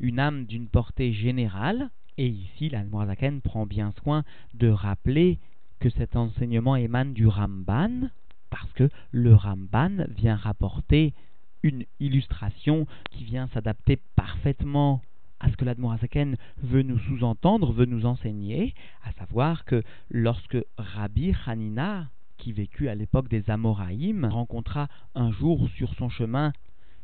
une 0.00 0.18
âme 0.18 0.44
d'une 0.44 0.68
portée 0.68 1.14
générale, 1.14 1.88
et 2.18 2.26
ici 2.26 2.68
la 2.68 2.84
Zaken 2.84 3.40
prend 3.40 3.64
bien 3.64 3.92
soin 4.02 4.22
de 4.52 4.68
rappeler 4.68 5.38
que 5.78 5.88
cet 5.88 6.14
enseignement 6.14 6.76
émane 6.76 7.14
du 7.14 7.26
Ramban, 7.26 8.10
parce 8.50 8.70
que 8.74 8.90
le 9.12 9.34
Ramban 9.34 10.04
vient 10.10 10.36
rapporter 10.36 11.14
une 11.62 11.84
illustration 12.00 12.86
qui 13.12 13.24
vient 13.24 13.48
s'adapter 13.48 13.98
parfaitement 14.14 15.00
à 15.40 15.50
ce 15.50 15.56
que 15.56 15.64
l'Admorazaken 15.64 16.36
veut 16.62 16.82
nous 16.82 16.98
sous-entendre, 17.00 17.72
veut 17.72 17.86
nous 17.86 18.06
enseigner, 18.06 18.74
à 19.04 19.12
savoir 19.12 19.64
que 19.64 19.82
lorsque 20.10 20.58
Rabbi 20.78 21.34
Hanina, 21.46 22.08
qui 22.36 22.52
vécut 22.52 22.88
à 22.88 22.94
l'époque 22.94 23.28
des 23.28 23.50
Amoraïm, 23.50 24.24
rencontra 24.24 24.88
un 25.14 25.32
jour 25.32 25.68
sur 25.76 25.94
son 25.94 26.08
chemin 26.08 26.52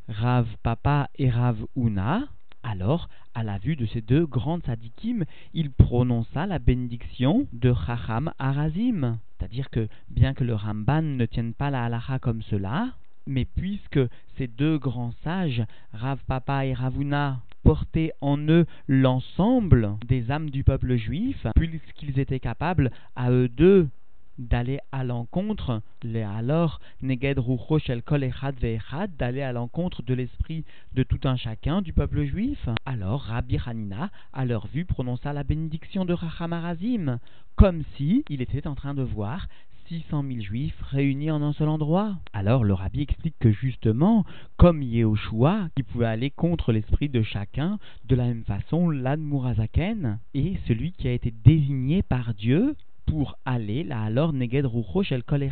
Rav 0.09 0.47
Papa 0.62 1.11
et 1.16 1.31
Rav 1.31 1.66
Una, 1.76 2.28
alors, 2.62 3.09
à 3.35 3.45
la 3.45 3.59
vue 3.59 3.76
de 3.76 3.87
ces 3.87 4.00
deux 4.00 4.26
grandes 4.26 4.64
sadikim, 4.64 5.25
il 5.55 5.71
prononça 5.71 6.47
la 6.47 6.59
bénédiction 6.59 7.47
de 7.52 7.73
Chacham 7.87 8.33
Arazim. 8.40 9.19
C'est-à-dire 9.38 9.71
que, 9.71 9.87
bien 10.09 10.35
que 10.35 10.43
le 10.43 10.55
Ramban 10.55 11.02
ne 11.02 11.26
tienne 11.26 11.55
pas 11.55 11.71
la 11.71 11.85
halacha 11.85 12.19
comme 12.19 12.43
cela, 12.43 12.90
mais 13.26 13.45
puisque 13.45 14.00
ces 14.37 14.49
deux 14.49 14.78
grands 14.78 15.12
sages, 15.23 15.62
Rav 15.93 16.19
Papa 16.26 16.66
et 16.66 16.75
Ravuna, 16.75 17.40
portaient 17.66 18.12
en 18.20 18.38
eux 18.49 18.64
l'ensemble 18.87 19.96
des 20.06 20.30
âmes 20.30 20.50
du 20.50 20.62
peuple 20.62 20.94
juif, 20.94 21.44
puisqu'ils 21.56 22.20
étaient 22.20 22.38
capables 22.38 22.92
à 23.16 23.32
eux 23.32 23.49
deux 23.49 23.88
d'aller 24.38 24.78
à 24.92 25.02
l'encontre, 25.02 25.82
alors 26.14 26.78
neged 27.02 27.40
shel 27.80 28.02
kol 28.02 28.23
echad 28.23 28.54
d'aller 29.18 29.42
à 29.42 29.52
l'encontre 29.52 30.02
de 30.02 30.14
l'esprit 30.14 30.64
de 30.94 31.02
tout 31.02 31.18
un 31.25 31.37
chacun 31.37 31.82
du 31.82 31.92
peuple 31.92 32.25
juif. 32.25 32.68
Alors 32.85 33.23
Rabbi 33.23 33.58
Hanina, 33.66 34.11
à 34.32 34.44
leur 34.44 34.68
vue, 34.68 34.85
prononça 34.85 35.32
la 35.32 35.42
bénédiction 35.42 36.04
de 36.04 36.12
Rachamarazim, 36.12 37.18
comme 37.56 37.82
si 37.96 38.25
il 38.28 38.42
était 38.42 38.68
en 38.68 38.76
train 38.76 38.94
de 38.94 39.02
voir 39.02 39.49
600 39.88 40.25
000 40.28 40.40
juifs 40.40 40.81
réunis 40.83 41.31
en 41.31 41.43
un 41.43 41.52
seul 41.52 41.69
endroit. 41.69 42.16
Alors 42.33 42.64
le 42.64 42.75
rabbi 42.75 43.02
explique 43.02 43.37
que 43.38 43.52
justement, 43.52 44.25
comme 44.57 44.83
Yehoshua, 44.83 45.69
qui 45.76 45.83
pouvait 45.83 46.07
aller 46.07 46.31
contre 46.31 46.73
l'esprit 46.73 47.09
de 47.09 47.23
chacun, 47.23 47.78
de 48.05 48.16
la 48.16 48.25
même 48.25 48.45
façon, 48.45 48.90
l'Admurazaken 48.90 50.19
est 50.35 50.59
celui 50.66 50.93
qui 50.93 51.09
a 51.09 51.12
été 51.12 51.33
désigné 51.45 52.02
par 52.02 52.35
Dieu 52.35 52.75
pour 53.07 53.38
aller, 53.45 53.85
là 53.85 54.02
alors, 54.02 54.33
Neged 54.33 54.66
Rucho 54.66 55.05
Shel 55.05 55.23
Kol 55.23 55.49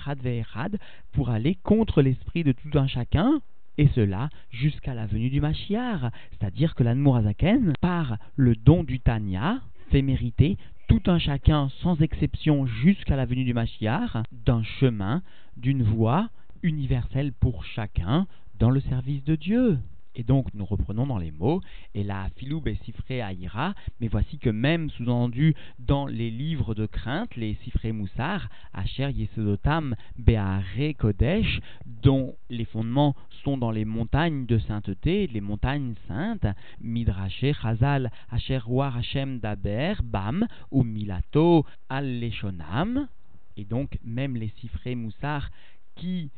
pour 1.13 1.31
aller 1.31 1.57
contre 1.63 2.03
l'esprit 2.03 2.43
de 2.43 2.53
tout 2.53 2.77
un 2.77 2.89
chacun, 2.89 3.41
et 3.79 3.89
cela 3.95 4.31
jusqu'à 4.51 4.95
la 4.95 5.07
venue 5.07 5.31
du 5.31 5.41
Mashiach, 5.41 6.11
c'est-à-dire 6.33 6.75
que 6.75 6.83
l'Admurazaken, 6.83 7.75
par 7.81 8.19
le 8.37 8.57
don 8.57 8.83
du 8.83 9.01
Tanya, 9.01 9.61
fait 9.91 10.03
mériter 10.03 10.57
tout 10.89 11.03
un 11.07 11.19
chacun, 11.19 11.69
sans 11.83 12.01
exception, 12.01 12.67
jusqu'à 12.67 13.17
la 13.17 13.27
venue 13.27 13.45
du 13.45 13.55
Mashiach, 13.55 14.23
d'un 14.33 14.63
chemin, 14.63 15.23
d'une 15.57 15.83
voie 15.83 16.29
universelle 16.63 17.33
pour 17.33 17.65
chacun 17.65 18.27
dans 18.59 18.71
le 18.71 18.81
service 18.81 19.25
de 19.25 19.37
Dieu. 19.37 19.79
Et 20.17 20.23
donc, 20.23 20.47
nous 20.55 20.65
reprenons 20.65 21.07
dans 21.07 21.19
les 21.19 21.33
mots, 21.33 21.61
et 21.95 22.05
la 22.05 22.29
filoub 22.37 22.67
est 22.69 22.83
cifrée 22.85 23.21
à 23.21 23.33
Ira, 23.33 23.75
mais 24.01 24.09
voici 24.09 24.39
que 24.39 24.51
même 24.51 24.91
sous-entendu 24.91 25.55
dans 25.79 26.07
les 26.07 26.31
livres 26.31 26.75
de 26.75 26.87
crainte, 26.87 27.35
les 27.37 27.55
cifrés 27.65 27.93
Moussar, 27.93 28.49
Asher 28.73 29.11
Yesodotam 29.11 29.97
Be'are 30.17 30.95
Kodesh, 30.99 31.61
dont 31.87 32.37
les 32.49 32.65
fondements 32.65 33.17
sont 33.43 33.59
dans 33.59 33.71
les 33.71 33.85
montagnes 33.85 34.47
de 34.47 34.59
sainteté, 34.59 35.27
les 35.27 35.41
montagnes 35.41 35.95
saintes, 36.07 36.47
Midraché 36.81 37.53
Chazal, 37.53 38.11
Asher 38.31 38.61
War 38.67 38.97
Hashem 38.97 39.41
Daber, 39.41 39.95
Bam, 40.03 40.47
ou 40.71 40.85
Milato 40.85 41.67
Al 41.89 42.21
Leshonam, 42.21 43.09
et 43.57 43.65
donc 43.65 43.99
même 44.05 44.37
les 44.37 44.53
cifrés 44.61 44.95
Moussar 44.95 45.51
qui 45.97 46.31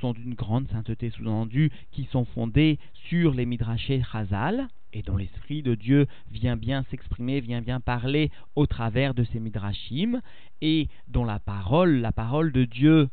sont 0.00 0.12
d'une 0.12 0.34
grande 0.34 0.68
sainteté 0.68 1.10
sous-entendue, 1.10 1.70
qui 1.92 2.04
sont 2.04 2.24
fondées 2.24 2.78
sur 2.94 3.34
les 3.34 3.46
Midrashé 3.46 4.02
Chazal, 4.10 4.68
et 4.92 5.02
dont 5.02 5.16
l'Esprit 5.16 5.62
de 5.62 5.74
Dieu 5.74 6.06
vient 6.30 6.56
bien 6.56 6.84
s'exprimer, 6.90 7.40
vient 7.40 7.62
bien 7.62 7.80
parler 7.80 8.30
au 8.56 8.66
travers 8.66 9.14
de 9.14 9.24
ces 9.24 9.40
Midrashim, 9.40 10.20
et 10.62 10.88
dont 11.08 11.24
la 11.24 11.38
parole, 11.38 11.96
la 12.00 12.12
parole 12.12 12.52
de 12.52 12.64
Dieu 12.64 13.08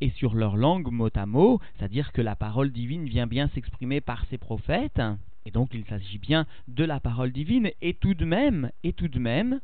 est 0.00 0.16
sur 0.16 0.34
leur 0.34 0.56
langue 0.56 0.90
mot 0.90 1.10
à 1.14 1.26
mot, 1.26 1.60
c'est-à-dire 1.76 2.12
que 2.12 2.22
la 2.22 2.36
parole 2.36 2.70
divine 2.70 3.04
vient 3.04 3.26
bien 3.26 3.48
s'exprimer 3.48 4.00
par 4.00 4.24
ses 4.26 4.38
prophètes, 4.38 5.02
et 5.44 5.50
donc 5.50 5.70
il 5.74 5.84
s'agit 5.84 6.18
bien 6.18 6.46
de 6.68 6.84
la 6.84 7.00
parole 7.00 7.32
divine, 7.32 7.70
et 7.82 7.94
tout 7.94 8.14
de 8.14 8.24
même, 8.24 8.70
et 8.82 8.92
tout 8.92 9.08
de 9.08 9.18
même, 9.18 9.60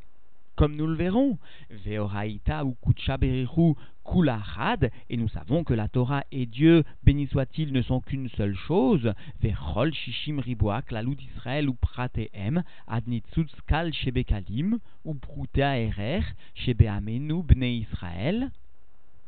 comme 0.57 0.75
nous 0.75 0.87
le 0.87 0.95
verrons. 0.95 1.39
Veoraita 1.71 2.65
ou 2.65 2.75
Kutshaberihu 2.85 3.75
Kulahad, 4.05 4.91
et 5.11 5.17
nous 5.17 5.29
savons 5.29 5.65
que 5.65 5.75
la 5.75 5.89
Torah 5.89 6.25
et 6.31 6.47
Dieu, 6.47 6.85
béni 7.03 7.27
soit-il, 7.27 7.73
ne 7.73 7.83
sont 7.83 8.01
qu'une 8.01 8.29
seule 8.31 8.55
chose. 8.55 9.13
Vechol 9.43 9.93
Shishim 9.93 10.39
Riboak, 10.39 10.93
la 10.93 11.03
loup 11.03 11.15
d'Israël 11.15 11.69
ou 11.69 11.75
Pratehem, 11.75 12.63
Adnitzutz 12.87 13.55
Kal 13.67 13.93
Shebekalim, 13.93 14.79
ou 15.05 15.15
Prutea 15.15 15.79
Erer, 15.79 16.23
Shebeamenu 16.55 17.43
Bne 17.43 17.65
Israël 17.65 18.51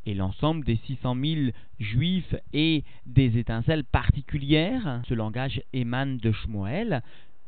et 0.07 0.15
l'ensemble 0.15 0.65
des 0.65 0.77
600 0.87 1.17
000 1.23 1.41
juifs 1.81 2.35
et 2.55 2.83
des 3.05 3.37
étincelles 3.37 3.85
particulières, 3.85 5.03
ce 5.07 5.13
langage 5.13 5.61
émane 5.75 6.17
de 6.17 6.33
Shmuel, 6.33 7.03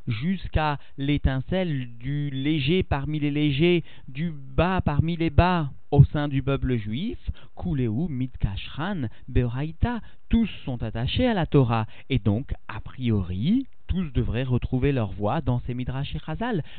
jusqu'à 0.07 0.79
l'étincelle 0.99 1.89
du 1.99 2.31
léger 2.31 2.83
parmi 2.83 3.19
les 3.19 3.31
légers, 3.31 3.85
du 4.09 4.31
bas 4.31 4.81
parmi 4.81 5.17
les 5.17 5.31
bas. 5.31 5.71
Au 5.91 6.05
sein 6.05 6.29
du 6.29 6.41
peuple 6.41 6.77
juif, 6.77 7.19
Kuleu, 7.61 7.91
Mitkashran, 8.09 9.09
Beoraita, 9.27 10.01
tous 10.29 10.49
sont 10.65 10.81
attachés 10.85 11.27
à 11.27 11.35
la 11.35 11.47
Torah, 11.47 11.87
et 12.09 12.21
donc, 12.21 12.53
a 12.69 12.81
priori, 12.81 13.67
tous 13.91 14.13
devraient 14.13 14.45
retrouver 14.45 14.93
leur 14.93 15.11
voix 15.11 15.41
dans 15.41 15.59
ces 15.67 15.75
Midrash 15.75 16.15
et 16.15 16.21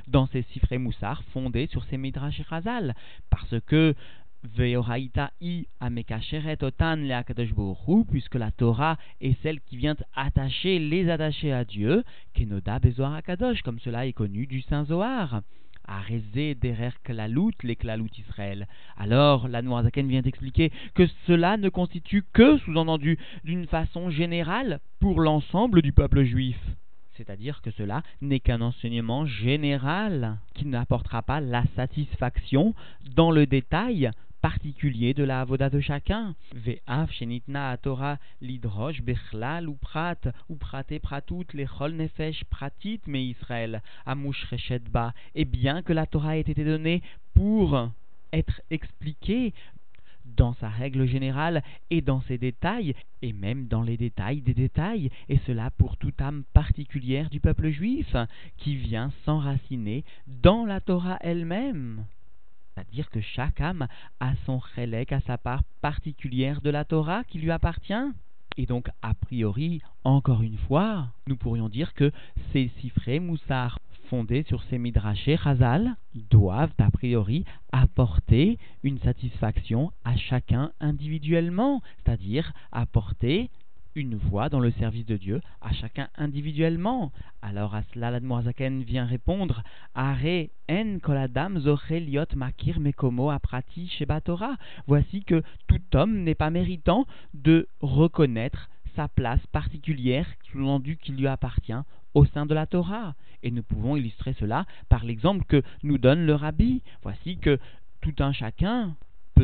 dans 0.07 0.27
ces 0.27 0.43
Sifré 0.53 0.77
Moussar 0.77 1.21
fondés 1.33 1.67
sur 1.67 1.83
ces 1.85 1.97
Midrash 1.97 2.39
et 2.39 2.45
parce 3.29 3.55
que 3.67 3.93
Puisque 8.09 8.35
la 8.35 8.51
Torah 8.51 8.97
est 9.21 9.41
celle 9.43 9.61
qui 9.61 9.77
vient 9.77 9.95
attacher, 10.15 10.79
les 10.79 11.09
attacher 11.09 11.53
à 11.53 11.63
Dieu, 11.63 12.03
kenoda 12.33 12.79
bezoar 12.79 13.13
akadosh, 13.13 13.61
comme 13.61 13.79
cela 13.79 14.07
est 14.07 14.13
connu 14.13 14.47
du 14.47 14.61
Saint 14.61 14.85
Zohar. 14.85 15.41
arrêté 15.87 16.55
derer 16.55 16.91
klalout, 17.03 17.51
les 17.63 17.75
klalout 17.75 18.09
Israël. 18.17 18.67
Alors, 18.97 19.47
la 19.47 19.61
Noirzaken 19.61 20.07
vient 20.07 20.21
expliquer 20.23 20.71
que 20.95 21.05
cela 21.27 21.57
ne 21.57 21.69
constitue 21.69 22.23
que, 22.33 22.57
sous-entendu, 22.59 23.17
d'une 23.43 23.67
façon 23.67 24.09
générale 24.09 24.79
pour 24.99 25.19
l'ensemble 25.19 25.81
du 25.81 25.91
peuple 25.91 26.23
juif. 26.23 26.57
C'est-à-dire 27.15 27.61
que 27.61 27.71
cela 27.71 28.01
n'est 28.21 28.39
qu'un 28.39 28.61
enseignement 28.61 29.25
général 29.25 30.39
qui 30.55 30.65
n'apportera 30.65 31.21
pas 31.21 31.41
la 31.41 31.63
satisfaction 31.75 32.73
dans 33.15 33.31
le 33.31 33.45
détail 33.45 34.09
particulier 34.41 35.13
de 35.13 35.23
la 35.23 35.41
avoda 35.41 35.69
de 35.69 35.79
chacun. 35.79 36.35
Ve'af 36.53 37.11
shenitna 37.11 37.77
Torah 37.77 38.17
lidrosh 38.41 39.01
bechlal 39.01 39.69
ou 39.69 39.75
prat 39.75 40.21
ou 40.49 40.55
praté 40.55 40.99
pratout 40.99 41.45
lechol 41.53 41.93
nefesh 41.93 42.43
pratit 42.45 43.01
Israël 43.07 43.81
amush 44.05 44.45
ba. 44.91 45.13
Et 45.35 45.45
bien 45.45 45.81
que 45.81 45.93
la 45.93 46.05
Torah 46.05 46.37
ait 46.37 46.41
été 46.41 46.63
donnée 46.63 47.01
pour 47.33 47.89
être 48.33 48.61
expliquée 48.69 49.53
dans 50.37 50.53
sa 50.55 50.69
règle 50.69 51.05
générale 51.05 51.63
et 51.89 52.01
dans 52.01 52.21
ses 52.21 52.37
détails, 52.37 52.95
et 53.21 53.33
même 53.33 53.67
dans 53.67 53.81
les 53.81 53.97
détails 53.97 54.41
des 54.41 54.53
détails, 54.53 55.09
et 55.29 55.39
cela 55.45 55.71
pour 55.71 55.97
toute 55.97 56.21
âme 56.21 56.43
particulière 56.53 57.29
du 57.29 57.39
peuple 57.39 57.69
juif, 57.69 58.15
qui 58.57 58.75
vient 58.75 59.11
s'enraciner 59.25 60.03
dans 60.27 60.65
la 60.65 60.79
Torah 60.79 61.17
elle-même. 61.21 62.05
C'est-à-dire 62.73 63.09
que 63.09 63.21
chaque 63.21 63.61
âme 63.61 63.87
a 64.19 64.33
son 64.45 64.61
chélek, 64.75 65.11
a 65.11 65.21
sa 65.21 65.37
part 65.37 65.63
particulière 65.81 66.61
de 66.61 66.69
la 66.69 66.85
Torah 66.85 67.23
qui 67.23 67.39
lui 67.39 67.51
appartient. 67.51 67.93
Et 68.57 68.65
donc, 68.65 68.89
a 69.01 69.13
priori, 69.13 69.81
encore 70.03 70.41
une 70.41 70.57
fois, 70.57 71.07
nous 71.27 71.37
pourrions 71.37 71.69
dire 71.69 71.93
que 71.93 72.11
ces 72.51 72.69
cifrés 72.79 73.19
moussard 73.19 73.79
fondés 74.09 74.43
sur 74.43 74.61
ces 74.63 74.77
midrashés 74.77 75.37
chazal 75.37 75.95
doivent, 76.29 76.73
a 76.79 76.91
priori, 76.91 77.45
apporter 77.71 78.59
une 78.83 78.99
satisfaction 78.99 79.91
à 80.03 80.17
chacun 80.17 80.71
individuellement, 80.81 81.81
c'est-à-dire 82.03 82.51
apporter 82.73 83.49
une 83.95 84.15
voix 84.15 84.49
dans 84.49 84.59
le 84.59 84.71
service 84.71 85.05
de 85.05 85.17
Dieu 85.17 85.41
à 85.61 85.71
chacun 85.73 86.07
individuellement. 86.17 87.11
Alors 87.41 87.75
à 87.75 87.83
cela, 87.93 88.11
l'Admorazaken 88.11 88.83
vient 88.83 89.05
répondre 89.05 89.63
Are 89.95 90.47
en 90.69 90.99
koladam 90.99 91.59
zocheliot 91.59 92.35
makir 92.35 92.79
mekomo 92.79 93.29
aprati 93.29 93.87
shebatora. 93.87 94.57
Voici 94.87 95.23
que 95.23 95.43
tout 95.67 95.81
homme 95.93 96.23
n'est 96.23 96.35
pas 96.35 96.49
méritant 96.49 97.05
de 97.33 97.67
reconnaître 97.81 98.69
sa 98.95 99.07
place 99.07 99.45
particulière, 99.47 100.27
sous-entendu 100.51 100.97
qui 100.97 101.11
lui 101.11 101.27
appartient 101.27 101.73
au 102.13 102.25
sein 102.25 102.45
de 102.45 102.53
la 102.53 102.65
Torah. 102.65 103.15
Et 103.43 103.51
nous 103.51 103.63
pouvons 103.63 103.95
illustrer 103.95 104.33
cela 104.33 104.65
par 104.89 105.05
l'exemple 105.05 105.45
que 105.45 105.63
nous 105.83 105.97
donne 105.97 106.25
le 106.25 106.35
rabbi. 106.35 106.81
Voici 107.03 107.37
que 107.37 107.57
tout 108.01 108.15
un 108.19 108.31
chacun 108.31 108.95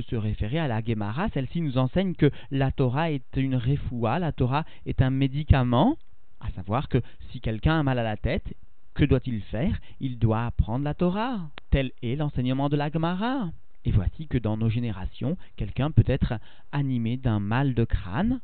se 0.02 0.16
référer 0.16 0.60
à 0.60 0.68
la 0.68 0.84
Gemara. 0.84 1.30
Celle-ci 1.30 1.62
nous 1.62 1.78
enseigne 1.78 2.14
que 2.14 2.32
la 2.52 2.72
Torah 2.72 3.12
est 3.12 3.36
une 3.36 3.56
refoua, 3.56 4.20
la 4.20 4.32
Torah 4.32 4.66
est 4.86 5.02
un 5.02 5.10
médicament, 5.10 5.98
à 6.40 6.50
savoir 6.52 6.90
que 6.90 7.02
si 7.32 7.40
quelqu'un 7.42 7.80
a 7.80 7.84
mal 7.84 8.00
à 8.00 8.04
la 8.04 8.18
tête, 8.18 8.54
que 8.94 9.06
doit-il 9.06 9.42
faire? 9.42 9.80
Il 10.00 10.18
doit 10.18 10.46
apprendre 10.46 10.84
la 10.84 10.94
Torah. 10.94 11.50
Tel 11.70 11.92
est 12.02 12.16
l'enseignement 12.16 12.70
de 12.70 12.76
la 12.76 12.90
Gemara. 12.90 13.52
Et 13.86 13.92
voici 13.92 14.28
que 14.28 14.38
dans 14.38 14.58
nos 14.58 14.70
générations, 14.70 15.38
quelqu'un 15.56 15.92
peut 15.92 16.04
être 16.08 16.34
animé 16.72 17.16
d'un 17.16 17.40
mal 17.40 17.74
de 17.74 17.86
crâne, 17.86 18.42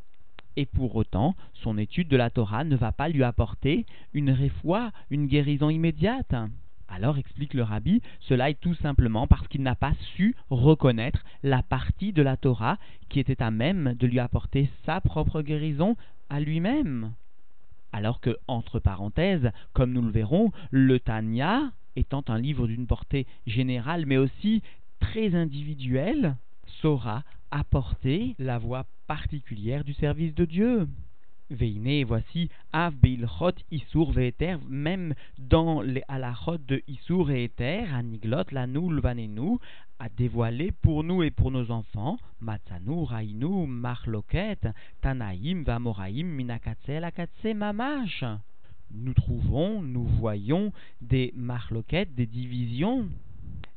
et 0.55 0.65
pour 0.65 0.95
autant, 0.95 1.36
son 1.53 1.77
étude 1.77 2.07
de 2.07 2.17
la 2.17 2.29
Torah 2.29 2.63
ne 2.63 2.75
va 2.75 2.91
pas 2.91 3.10
lui 3.10 3.24
apporter 3.24 3.86
une 4.13 4.31
refoua, 4.31 4.91
une 5.10 5.27
guérison 5.27 5.69
immédiate. 5.69 6.36
Alors 6.95 7.17
explique 7.17 7.55
le 7.55 7.63
rabbi, 7.63 8.03
cela 8.19 8.51
est 8.51 8.59
tout 8.59 8.75
simplement 8.75 9.25
parce 9.25 9.47
qu'il 9.47 9.63
n'a 9.63 9.73
pas 9.73 9.93
su 10.15 10.35
reconnaître 10.51 11.23
la 11.41 11.63
partie 11.63 12.13
de 12.13 12.21
la 12.21 12.38
Torah 12.38 12.77
qui 13.09 13.19
était 13.19 13.41
à 13.41 13.50
même 13.50 13.95
de 13.95 14.05
lui 14.05 14.19
apporter 14.19 14.69
sa 14.85 15.01
propre 15.01 15.41
guérison 15.41 15.97
à 16.29 16.39
lui-même. 16.39 17.13
Alors 17.93 18.21
que, 18.21 18.38
entre 18.47 18.79
parenthèses, 18.79 19.50
comme 19.73 19.91
nous 19.91 20.03
le 20.03 20.12
verrons, 20.12 20.51
le 20.69 21.00
Tanya, 21.00 21.71
étant 21.95 22.23
un 22.27 22.38
livre 22.38 22.67
d'une 22.67 22.85
portée 22.85 23.25
générale 23.47 24.05
mais 24.05 24.17
aussi 24.17 24.62
très 25.00 25.33
individuelle, 25.33 26.35
saura 26.79 27.23
apporter 27.50 28.35
la 28.38 28.59
voix 28.59 28.85
particulière 29.07 29.83
du 29.83 29.95
service 29.95 30.35
de 30.35 30.45
Dieu. 30.45 30.88
Veine, 31.50 32.03
voici 32.05 32.50
Av 32.71 32.93
Beilchot 32.95 33.53
Isur 33.71 34.12
Veter, 34.12 34.57
même 34.69 35.13
dans 35.38 35.81
les 35.81 36.03
halachot 36.07 36.57
de 36.57 36.81
Isur 36.88 37.31
et 37.31 37.45
Eter, 37.45 37.85
Aniglot, 37.93 38.45
Lanoul, 38.51 39.00
Vanenu, 39.01 39.57
à 40.00 40.09
dévoiler 40.09 40.71
pour 40.71 41.03
nous 41.03 41.21
et 41.23 41.31
pour 41.31 41.51
nos 41.51 41.71
enfants, 41.71 42.17
Matzanu, 42.39 43.03
Rainu, 43.03 43.67
Marloket, 43.67 44.67
Tanaïm, 45.01 45.63
Vamoraim, 45.63 46.24
Minakatse, 46.24 46.87
Lakatse, 46.87 47.53
Mamash. 47.55 48.24
Nous 48.91 49.13
trouvons, 49.13 49.81
nous 49.81 50.05
voyons 50.05 50.72
des 51.01 51.33
marloquettes, 51.35 52.13
des 52.15 52.27
divisions 52.27 53.09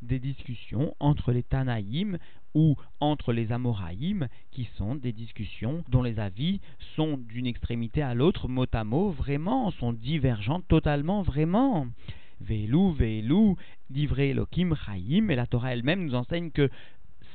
des 0.02 0.18
discussions 0.18 0.94
entre 1.00 1.32
les 1.32 1.42
Tanaïm 1.42 2.18
ou 2.56 2.74
entre 3.00 3.34
les 3.34 3.52
Amoraïm, 3.52 4.28
qui 4.50 4.66
sont 4.78 4.94
des 4.94 5.12
discussions 5.12 5.84
dont 5.90 6.02
les 6.02 6.18
avis 6.18 6.60
sont 6.96 7.18
d'une 7.18 7.46
extrémité 7.46 8.00
à 8.00 8.14
l'autre, 8.14 8.48
mot 8.48 8.64
à 8.72 8.82
mot, 8.82 9.10
vraiment, 9.10 9.70
sont 9.72 9.92
divergents 9.92 10.62
totalement, 10.62 11.20
vraiment. 11.20 11.86
Velu, 12.40 12.94
Velu, 12.94 13.56
livré 13.90 14.30
Elohim, 14.30 14.74
Chaim, 14.74 15.28
et 15.28 15.36
la 15.36 15.46
Torah 15.46 15.74
elle-même 15.74 16.06
nous 16.06 16.14
enseigne 16.14 16.50
que 16.50 16.70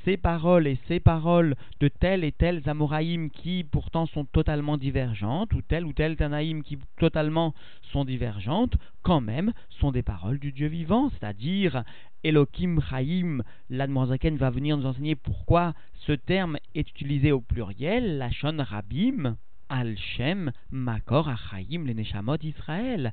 ces 0.06 0.18
paroles 0.18 0.66
et 0.66 0.80
ces 0.88 1.00
paroles 1.00 1.56
de 1.80 1.88
tels 1.88 2.24
et 2.24 2.32
tels 2.32 2.68
Amoraïm 2.68 3.30
qui 3.30 3.64
pourtant 3.64 4.08
sont 4.08 4.26
totalement 4.26 4.78
divergentes, 4.78 5.54
ou 5.54 5.62
tel 5.62 5.86
ou 5.86 5.94
tel 5.94 6.16
Tanaïm 6.16 6.64
qui 6.64 6.80
totalement 6.98 7.54
sont 7.92 8.06
divergentes, 8.06 8.76
quand 9.04 9.22
même 9.22 9.54
sont 9.70 9.92
des 9.92 10.02
paroles 10.02 10.40
du 10.40 10.52
Dieu 10.52 10.68
vivant, 10.68 11.10
c'est-à-dire 11.12 11.84
Elohim 12.24 12.80
Chaim, 12.90 13.42
l'Admorzaken 13.70 14.38
va 14.38 14.50
venir 14.50 14.78
nous 14.78 14.86
enseigner 14.86 15.16
pourquoi 15.16 15.74
ce 16.06 16.12
terme 16.12 16.58
est 16.76 16.90
utilisé 16.90 17.32
au 17.32 17.42
pluriel, 17.42 18.18
la 18.18 18.30
Shon 18.30 18.58
Rabim, 18.60 19.38
Al-Shem, 19.70 20.52
Makor 20.70 21.30
Achaim, 21.30 21.86
les 21.86 21.94
Neshamot 21.94 22.38
Israël, 22.44 23.12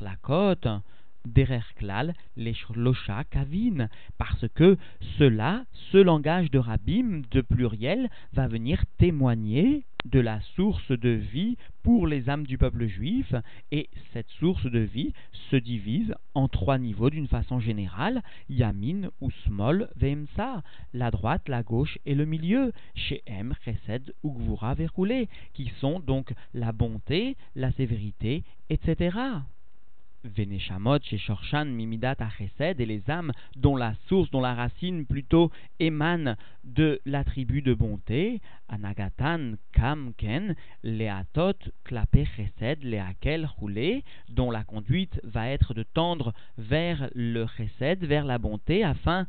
Lakot, 0.00 0.80
Derer 1.26 1.62
Klal, 1.76 2.14
les 2.36 2.54
Shlosha 2.54 3.24
Kavin, 3.24 3.88
parce 4.18 4.46
que 4.54 4.76
cela, 5.18 5.64
ce 5.90 5.98
langage 5.98 6.50
de 6.50 6.58
Rabim, 6.58 7.22
de 7.30 7.40
pluriel, 7.40 8.10
va 8.32 8.46
venir 8.46 8.84
témoigner 8.98 9.84
de 10.04 10.20
la 10.20 10.40
source 10.54 10.90
de 10.90 11.08
vie 11.08 11.56
pour 11.82 12.06
les 12.06 12.28
âmes 12.28 12.46
du 12.46 12.58
peuple 12.58 12.86
juif, 12.86 13.34
et 13.72 13.88
cette 14.12 14.28
source 14.38 14.66
de 14.66 14.80
vie 14.80 15.12
se 15.50 15.56
divise 15.56 16.14
en 16.34 16.48
trois 16.48 16.78
niveaux 16.78 17.10
d'une 17.10 17.28
façon 17.28 17.58
générale, 17.58 18.22
Yamin 18.48 19.08
ou 19.20 19.30
Smol 19.30 19.88
Vemsa, 19.96 20.62
la 20.92 21.10
droite, 21.10 21.48
la 21.48 21.62
gauche 21.62 21.98
et 22.04 22.14
le 22.14 22.26
milieu, 22.26 22.72
Shehem, 22.94 23.54
Chesed 23.64 24.14
ou 24.22 24.32
Gvura 24.32 24.74
Verroulé, 24.74 25.28
qui 25.54 25.72
sont 25.80 26.00
donc 26.00 26.32
la 26.52 26.72
bonté, 26.72 27.36
la 27.54 27.72
sévérité, 27.72 28.44
etc. 28.68 29.16
Veneshamot 30.24 30.98
chez 31.02 31.18
Shorshan 31.18 31.66
Mimidat 31.66 32.16
Achesed 32.18 32.80
et 32.80 32.86
les 32.86 33.02
âmes 33.10 33.32
dont 33.56 33.76
la 33.76 33.94
source, 34.08 34.30
dont 34.30 34.40
la 34.40 34.54
racine 34.54 35.04
plutôt 35.06 35.50
émane 35.80 36.36
de 36.64 37.00
l'attribut 37.04 37.62
de 37.62 37.74
bonté, 37.74 38.40
Anagatan 38.68 39.52
Kamken, 39.72 40.56
Leatot 40.82 41.58
Klape 41.84 42.24
Chesed, 42.36 42.82
Leakel 42.82 43.46
Roulé, 43.46 44.02
dont 44.30 44.50
la 44.50 44.64
conduite 44.64 45.20
va 45.24 45.48
être 45.48 45.74
de 45.74 45.82
tendre 45.82 46.32
vers 46.58 47.10
le 47.14 47.46
Chesed, 47.46 48.04
vers 48.04 48.24
la 48.24 48.38
bonté, 48.38 48.82
afin 48.82 49.26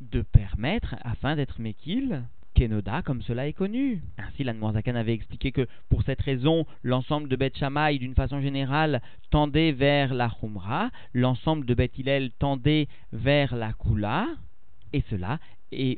de 0.00 0.22
permettre, 0.22 0.96
afin 1.02 1.36
d'être 1.36 1.60
Mekil, 1.60 2.22
Kenoda, 2.54 3.02
comme 3.02 3.22
cela 3.22 3.48
est 3.48 3.52
connu. 3.52 4.02
Ainsi, 4.18 4.44
l'Anmoazakan 4.44 4.94
avait 4.94 5.14
expliqué 5.14 5.52
que 5.52 5.66
pour 5.88 6.02
cette 6.02 6.20
raison, 6.20 6.66
l'ensemble 6.82 7.28
de 7.28 7.36
Beth 7.36 7.56
Shammai, 7.56 7.98
d'une 7.98 8.14
façon 8.14 8.40
générale, 8.40 9.02
tendait 9.30 9.72
vers 9.72 10.14
la 10.14 10.28
Khumra, 10.28 10.90
l'ensemble 11.14 11.66
de 11.66 11.74
Beth 11.74 11.98
Hillel 11.98 12.30
tendait 12.38 12.88
vers 13.12 13.56
la 13.56 13.72
Kula, 13.72 14.26
et 14.92 15.02
cela 15.08 15.38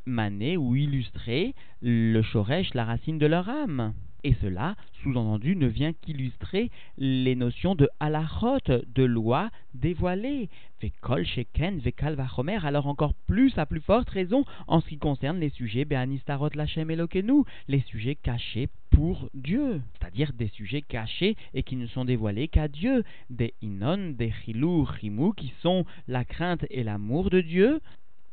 mané 0.06 0.56
ou 0.56 0.76
illustré 0.76 1.54
le 1.82 2.22
Shoresh, 2.22 2.74
la 2.74 2.84
racine 2.84 3.18
de 3.18 3.26
leur 3.26 3.48
âme. 3.48 3.92
Et 4.26 4.34
cela, 4.40 4.74
sous-entendu, 5.02 5.54
ne 5.54 5.66
vient 5.66 5.92
qu'illustrer 5.92 6.70
les 6.96 7.34
notions 7.34 7.74
de 7.74 7.90
halachot, 8.00 8.58
de 8.68 9.04
loi 9.04 9.50
dévoilée. 9.74 10.48
Vekol 10.80 11.26
sheken, 11.26 11.78
vekal 11.78 12.14
vachomer, 12.14 12.64
alors 12.64 12.86
encore 12.86 13.12
plus, 13.26 13.58
à 13.58 13.66
plus 13.66 13.82
forte 13.82 14.08
raison, 14.08 14.46
en 14.66 14.80
ce 14.80 14.88
qui 14.88 14.96
concerne 14.96 15.40
les 15.40 15.50
sujets 15.50 15.84
beanistarot 15.84 16.48
lachem 16.54 16.90
elokenu, 16.90 17.44
les 17.68 17.80
sujets 17.80 18.14
cachés 18.14 18.70
pour 18.92 19.28
Dieu, 19.34 19.82
c'est-à-dire 19.92 20.32
des 20.32 20.48
sujets 20.48 20.80
cachés 20.80 21.36
et 21.52 21.62
qui 21.62 21.76
ne 21.76 21.86
sont 21.86 22.06
dévoilés 22.06 22.48
qu'à 22.48 22.68
Dieu, 22.68 23.04
des 23.28 23.52
inon, 23.60 24.14
des 24.16 24.32
chilou, 24.32 24.88
chimou, 24.98 25.34
qui 25.34 25.52
sont 25.60 25.84
la 26.08 26.24
crainte 26.24 26.64
et 26.70 26.82
l'amour 26.82 27.28
de 27.28 27.42
Dieu, 27.42 27.82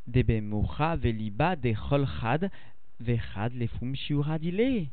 des 0.07 0.23
bemucha, 0.23 0.95
veliba, 0.95 1.57
des 1.57 1.73
cholchad, 1.73 2.49
vechad, 3.01 3.53
les 3.55 3.67
fum 3.67 3.93
shiuradile. 3.93 4.87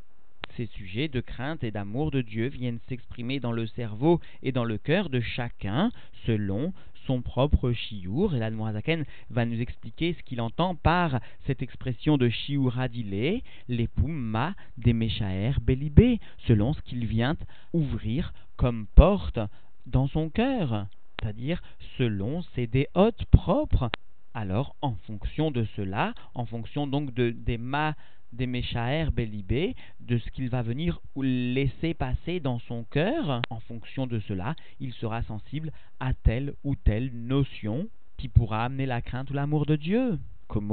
Ces 0.57 0.67
sujets 0.67 1.09
de 1.09 1.21
crainte 1.21 1.63
et 1.63 1.71
d'amour 1.71 2.11
de 2.11 2.21
Dieu 2.21 2.49
viennent 2.49 2.81
s'exprimer 2.89 3.41
dans 3.41 3.53
le 3.53 3.67
cerveau 3.67 4.21
et 4.43 4.53
dans 4.53 4.65
le 4.65 4.79
cœur 4.79 5.09
de 5.09 5.21
chacun 5.21 5.91
selon 6.27 6.73
son 7.09 7.23
propre 7.23 7.73
chiour. 7.73 8.35
Et 8.35 8.39
l'Admorazaken 8.39 9.05
va 9.31 9.45
nous 9.45 9.61
expliquer 9.61 10.15
ce 10.15 10.23
qu'il 10.23 10.41
entend 10.41 10.75
par 10.75 11.21
cette 11.47 11.63
expression 11.63 12.19
de 12.19 12.29
shiuradile, 12.29 13.43
les 13.69 13.89
ma 14.07 14.55
des 14.77 14.93
Meshaer 14.93 15.53
belibé, 15.61 16.21
selon 16.47 16.75
ce 16.75 16.83
qu'il 16.83 17.07
vient 17.07 17.37
ouvrir 17.73 18.33
comme 18.57 18.87
porte 18.95 19.41
dans 19.87 20.07
son 20.07 20.29
cœur, 20.29 20.87
c'est-à-dire 21.19 21.63
selon 21.97 22.43
ses 22.55 22.67
déhôtes 22.67 23.25
propres. 23.27 23.91
Alors, 24.35 24.77
en 24.83 24.95
fonction 25.07 25.51
de 25.51 25.67
cela, 25.77 26.13
en 26.35 26.45
fonction 26.45 26.87
donc 26.87 27.15
de, 27.15 27.31
des 27.31 27.59
ma 27.59 27.95
des 28.33 28.47
Meshaer 28.47 29.11
Belibé, 29.11 29.75
de 30.01 30.19
ce 30.19 30.31
qu'il 30.31 30.49
va 30.49 30.63
venir 30.63 31.01
laisser 31.17 31.95
passer 31.95 32.41
dans 32.41 32.59
son 32.61 32.85
cœur. 32.85 33.43
En 33.51 33.61
fonction 33.61 34.07
de 34.07 34.21
cela, 34.21 34.55
il 34.81 34.93
sera 34.93 35.23
sensible 35.23 35.73
à 36.01 36.15
telle 36.15 36.55
ou 36.65 36.75
telle 36.77 37.11
notion 37.13 37.89
qui 38.17 38.29
pourra 38.29 38.65
amener 38.65 38.87
la 38.87 39.03
crainte 39.03 39.31
ou 39.31 39.35
l'amour 39.35 39.67
de 39.67 39.77
Dieu. 39.77 40.19
Comme 40.49 40.71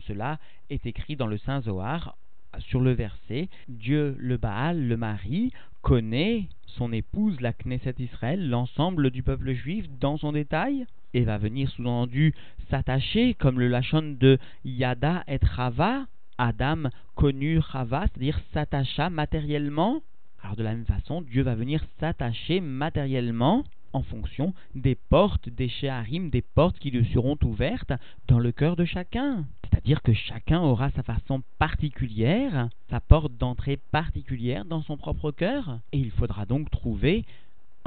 cela 0.00 0.38
est 0.70 0.86
écrit 0.86 1.16
dans 1.16 1.26
le 1.26 1.38
Saint 1.38 1.60
Zohar 1.60 2.16
sur 2.58 2.80
le 2.80 2.92
verset, 2.92 3.48
Dieu, 3.68 4.16
le 4.18 4.38
Baal, 4.38 4.88
le 4.88 4.96
mari, 4.96 5.52
connaît 5.82 6.48
son 6.66 6.92
épouse, 6.92 7.40
la 7.40 7.52
Knesset 7.52 7.94
Israël, 7.98 8.48
l'ensemble 8.48 9.10
du 9.10 9.22
peuple 9.22 9.52
juif 9.52 9.86
dans 10.00 10.16
son 10.16 10.32
détail, 10.32 10.86
et 11.14 11.24
va 11.24 11.38
venir 11.38 11.70
sous-entendu 11.70 12.34
s'attacher, 12.70 13.34
comme 13.34 13.58
le 13.58 13.68
lachon 13.68 14.16
de 14.18 14.38
Yada 14.64 15.24
et 15.26 15.38
Rava, 15.42 16.06
Adam 16.38 16.90
connu 17.14 17.58
Rava, 17.58 18.06
c'est-à-dire 18.06 18.40
s'attacha 18.52 19.10
matériellement. 19.10 20.02
Alors 20.42 20.56
de 20.56 20.62
la 20.62 20.74
même 20.74 20.84
façon, 20.84 21.22
Dieu 21.22 21.42
va 21.42 21.54
venir 21.54 21.84
s'attacher 21.98 22.60
matériellement 22.60 23.64
en 23.92 24.02
fonction 24.02 24.54
des 24.74 24.94
portes, 24.94 25.48
des 25.48 25.68
shéharim, 25.68 26.30
des 26.30 26.42
portes 26.42 26.78
qui 26.78 26.90
lui 26.90 27.04
seront 27.12 27.38
ouvertes 27.42 27.92
dans 28.28 28.38
le 28.38 28.52
cœur 28.52 28.76
de 28.76 28.84
chacun. 28.84 29.46
C'est-à-dire 29.64 30.02
que 30.02 30.12
chacun 30.12 30.60
aura 30.60 30.90
sa 30.90 31.02
façon 31.02 31.42
particulière, 31.58 32.68
sa 32.90 33.00
porte 33.00 33.32
d'entrée 33.36 33.78
particulière 33.90 34.64
dans 34.64 34.82
son 34.82 34.96
propre 34.96 35.30
cœur. 35.30 35.80
Et 35.92 35.98
il 35.98 36.10
faudra 36.10 36.46
donc 36.46 36.70
trouver 36.70 37.24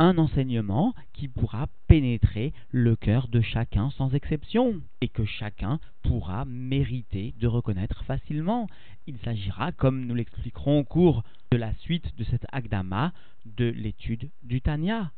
un 0.01 0.17
enseignement 0.17 0.95
qui 1.13 1.27
pourra 1.27 1.67
pénétrer 1.87 2.53
le 2.71 2.95
cœur 2.95 3.27
de 3.27 3.39
chacun 3.39 3.91
sans 3.91 4.15
exception 4.15 4.81
et 4.99 5.09
que 5.09 5.25
chacun 5.25 5.79
pourra 6.01 6.43
mériter 6.43 7.35
de 7.39 7.45
reconnaître 7.45 8.03
facilement. 8.05 8.67
Il 9.05 9.19
s'agira, 9.19 9.71
comme 9.71 10.07
nous 10.07 10.15
l'expliquerons 10.15 10.79
au 10.79 10.83
cours 10.83 11.23
de 11.51 11.57
la 11.57 11.75
suite 11.75 12.17
de 12.17 12.23
cet 12.23 12.47
Agdama, 12.51 13.13
de 13.45 13.65
l'étude 13.65 14.31
du 14.41 14.59
Tanya. 14.59 15.11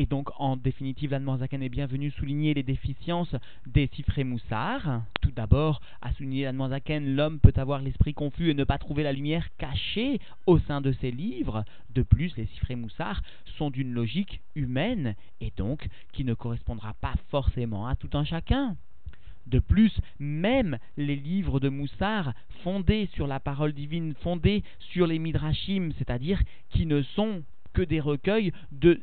Et 0.00 0.06
donc, 0.06 0.30
en 0.38 0.56
définitive, 0.56 1.10
l'Anne 1.10 1.28
est 1.62 1.68
bienvenue 1.68 2.10
souligner 2.12 2.54
les 2.54 2.62
déficiences 2.62 3.36
des 3.66 3.86
Sifré 3.88 4.24
Moussar. 4.24 5.02
Tout 5.20 5.30
d'abord, 5.30 5.82
à 6.00 6.10
souligner 6.14 6.44
l'Anne 6.44 7.14
l'homme 7.14 7.38
peut 7.38 7.52
avoir 7.56 7.82
l'esprit 7.82 8.14
confus 8.14 8.48
et 8.48 8.54
ne 8.54 8.64
pas 8.64 8.78
trouver 8.78 9.02
la 9.02 9.12
lumière 9.12 9.46
cachée 9.58 10.18
au 10.46 10.58
sein 10.58 10.80
de 10.80 10.92
ses 10.92 11.10
livres. 11.10 11.66
De 11.94 12.00
plus, 12.00 12.34
les 12.38 12.46
Sifré 12.46 12.76
Moussar 12.76 13.20
sont 13.58 13.68
d'une 13.68 13.92
logique 13.92 14.40
humaine 14.54 15.16
et 15.42 15.52
donc 15.58 15.86
qui 16.14 16.24
ne 16.24 16.32
correspondra 16.32 16.94
pas 17.02 17.12
forcément 17.28 17.86
à 17.86 17.94
tout 17.94 18.08
un 18.14 18.24
chacun. 18.24 18.76
De 19.48 19.58
plus, 19.58 19.92
même 20.18 20.78
les 20.96 21.16
livres 21.16 21.60
de 21.60 21.68
Moussar 21.68 22.32
fondés 22.64 23.10
sur 23.12 23.26
la 23.26 23.38
parole 23.38 23.74
divine, 23.74 24.14
fondés 24.22 24.62
sur 24.78 25.06
les 25.06 25.18
Midrashim, 25.18 25.90
c'est-à-dire 25.98 26.40
qui 26.70 26.86
ne 26.86 27.02
sont 27.02 27.42
que 27.72 27.82
des 27.82 28.00
recueils 28.00 28.52
de 28.72 28.98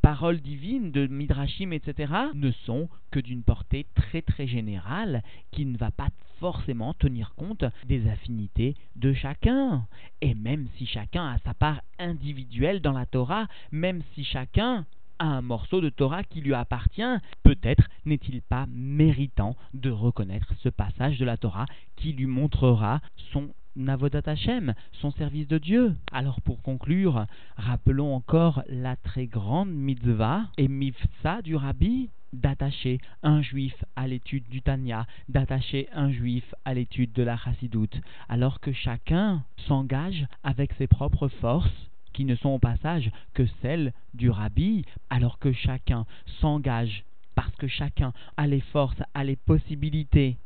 paroles 0.00 0.40
divines, 0.40 0.90
de 0.90 1.06
midrashim, 1.06 1.72
etc., 1.72 2.12
ne 2.34 2.50
sont 2.66 2.88
que 3.10 3.20
d'une 3.20 3.42
portée 3.42 3.86
très 3.94 4.22
très 4.22 4.46
générale 4.46 5.22
qui 5.50 5.64
ne 5.64 5.76
va 5.76 5.90
pas 5.90 6.08
forcément 6.38 6.94
tenir 6.94 7.34
compte 7.36 7.64
des 7.86 8.08
affinités 8.08 8.74
de 8.96 9.12
chacun. 9.12 9.86
Et 10.20 10.34
même 10.34 10.66
si 10.76 10.86
chacun 10.86 11.26
a 11.28 11.38
sa 11.38 11.54
part 11.54 11.82
individuelle 11.98 12.80
dans 12.80 12.92
la 12.92 13.06
Torah, 13.06 13.46
même 13.70 14.02
si 14.14 14.24
chacun 14.24 14.84
a 15.18 15.24
un 15.24 15.42
morceau 15.42 15.80
de 15.80 15.88
Torah 15.88 16.24
qui 16.24 16.40
lui 16.40 16.54
appartient, 16.54 17.02
peut-être 17.42 17.88
n'est-il 18.04 18.42
pas 18.42 18.66
méritant 18.68 19.56
de 19.72 19.90
reconnaître 19.90 20.52
ce 20.62 20.68
passage 20.68 21.18
de 21.18 21.24
la 21.24 21.36
Torah 21.36 21.66
qui 21.96 22.12
lui 22.12 22.26
montrera 22.26 23.00
son 23.32 23.50
Navodat 23.74 24.22
Hashem, 24.26 24.74
son 24.92 25.10
service 25.12 25.48
de 25.48 25.56
Dieu. 25.56 25.94
Alors 26.12 26.40
pour 26.42 26.60
conclure, 26.62 27.26
rappelons 27.56 28.14
encore 28.14 28.62
la 28.68 28.96
très 28.96 29.26
grande 29.26 29.70
mitzvah 29.70 30.42
et 30.58 30.68
mifsa 30.68 31.40
du 31.42 31.56
rabbi 31.56 32.10
d'attacher 32.34 32.98
un 33.22 33.42
juif 33.42 33.74
à 33.96 34.06
l'étude 34.08 34.48
du 34.48 34.62
Tanya, 34.62 35.06
d'attacher 35.28 35.88
un 35.94 36.10
juif 36.10 36.54
à 36.64 36.74
l'étude 36.74 37.12
de 37.12 37.22
la 37.22 37.36
Chassidoute, 37.36 38.00
alors 38.28 38.60
que 38.60 38.72
chacun 38.72 39.42
s'engage 39.66 40.26
avec 40.42 40.72
ses 40.74 40.86
propres 40.86 41.28
forces 41.28 41.90
qui 42.12 42.24
ne 42.24 42.36
sont 42.36 42.50
au 42.50 42.58
passage 42.58 43.10
que 43.32 43.46
celles 43.62 43.92
du 44.12 44.28
rabbi, 44.28 44.84
alors 45.08 45.38
que 45.38 45.52
chacun 45.52 46.04
s'engage 46.40 47.04
parce 47.34 47.54
que 47.56 47.68
chacun 47.68 48.12
a 48.36 48.46
les 48.46 48.60
forces, 48.60 49.02
a 49.14 49.24
les 49.24 49.36
possibilités 49.36 50.36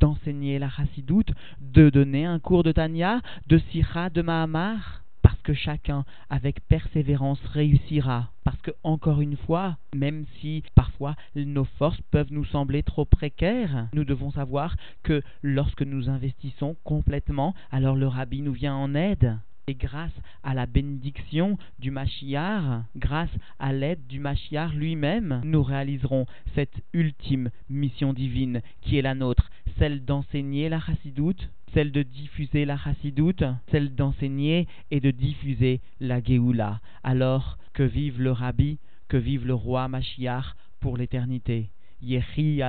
d'enseigner 0.00 0.58
la 0.58 0.70
chassidoute, 0.70 1.32
de 1.60 1.90
donner 1.90 2.24
un 2.24 2.38
cours 2.38 2.62
de 2.62 2.72
Tanya, 2.72 3.20
de 3.46 3.58
Sira, 3.58 4.10
de 4.10 4.22
Mahamar 4.22 5.02
parce 5.22 5.40
que 5.42 5.54
chacun, 5.54 6.04
avec 6.28 6.60
persévérance, 6.68 7.40
réussira. 7.46 8.32
Parce 8.44 8.60
que, 8.60 8.72
encore 8.82 9.20
une 9.20 9.36
fois, 9.36 9.78
même 9.94 10.24
si 10.40 10.64
parfois 10.74 11.14
nos 11.36 11.64
forces 11.64 12.00
peuvent 12.10 12.32
nous 12.32 12.44
sembler 12.44 12.82
trop 12.82 13.04
précaires, 13.04 13.88
nous 13.94 14.04
devons 14.04 14.32
savoir 14.32 14.76
que 15.04 15.22
lorsque 15.42 15.82
nous 15.82 16.10
investissons 16.10 16.76
complètement, 16.84 17.54
alors 17.70 17.96
le 17.96 18.08
rabbi 18.08 18.42
nous 18.42 18.52
vient 18.52 18.74
en 18.74 18.94
aide. 18.94 19.38
Et 19.68 19.74
grâce 19.74 20.12
à 20.42 20.54
la 20.54 20.66
bénédiction 20.66 21.56
du 21.78 21.92
Machiar, 21.92 22.82
grâce 22.96 23.30
à 23.60 23.72
l'aide 23.72 24.04
du 24.08 24.18
Machiar 24.18 24.74
lui-même, 24.74 25.40
nous 25.44 25.62
réaliserons 25.62 26.26
cette 26.56 26.82
ultime 26.92 27.48
mission 27.70 28.12
divine 28.12 28.60
qui 28.80 28.98
est 28.98 29.02
la 29.02 29.14
nôtre, 29.14 29.50
celle 29.82 30.04
d'enseigner 30.04 30.68
la 30.68 30.78
chassidoute, 30.78 31.50
celle 31.74 31.90
de 31.90 32.04
diffuser 32.04 32.64
la 32.64 32.76
chassidoute, 32.76 33.42
celle 33.72 33.96
d'enseigner 33.96 34.68
et 34.92 35.00
de 35.00 35.10
diffuser 35.10 35.80
la 35.98 36.22
Géoula. 36.22 36.80
Alors 37.02 37.58
que 37.72 37.82
vive 37.82 38.22
le 38.22 38.30
Rabbi, 38.30 38.78
que 39.08 39.16
vive 39.16 39.44
le 39.44 39.54
roi 39.54 39.88
Machiar 39.88 40.54
pour 40.78 40.96
l'éternité. 40.96 41.70
Yehi 42.00 42.62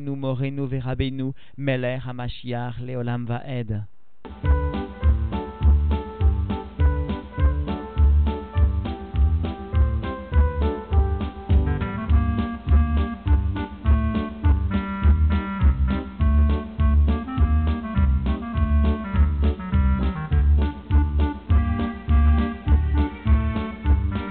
Morenu 0.00 0.66
Verabenu 0.66 1.32
Meler 1.58 1.98
Leolam 2.80 3.26
Vaed. 3.26 3.84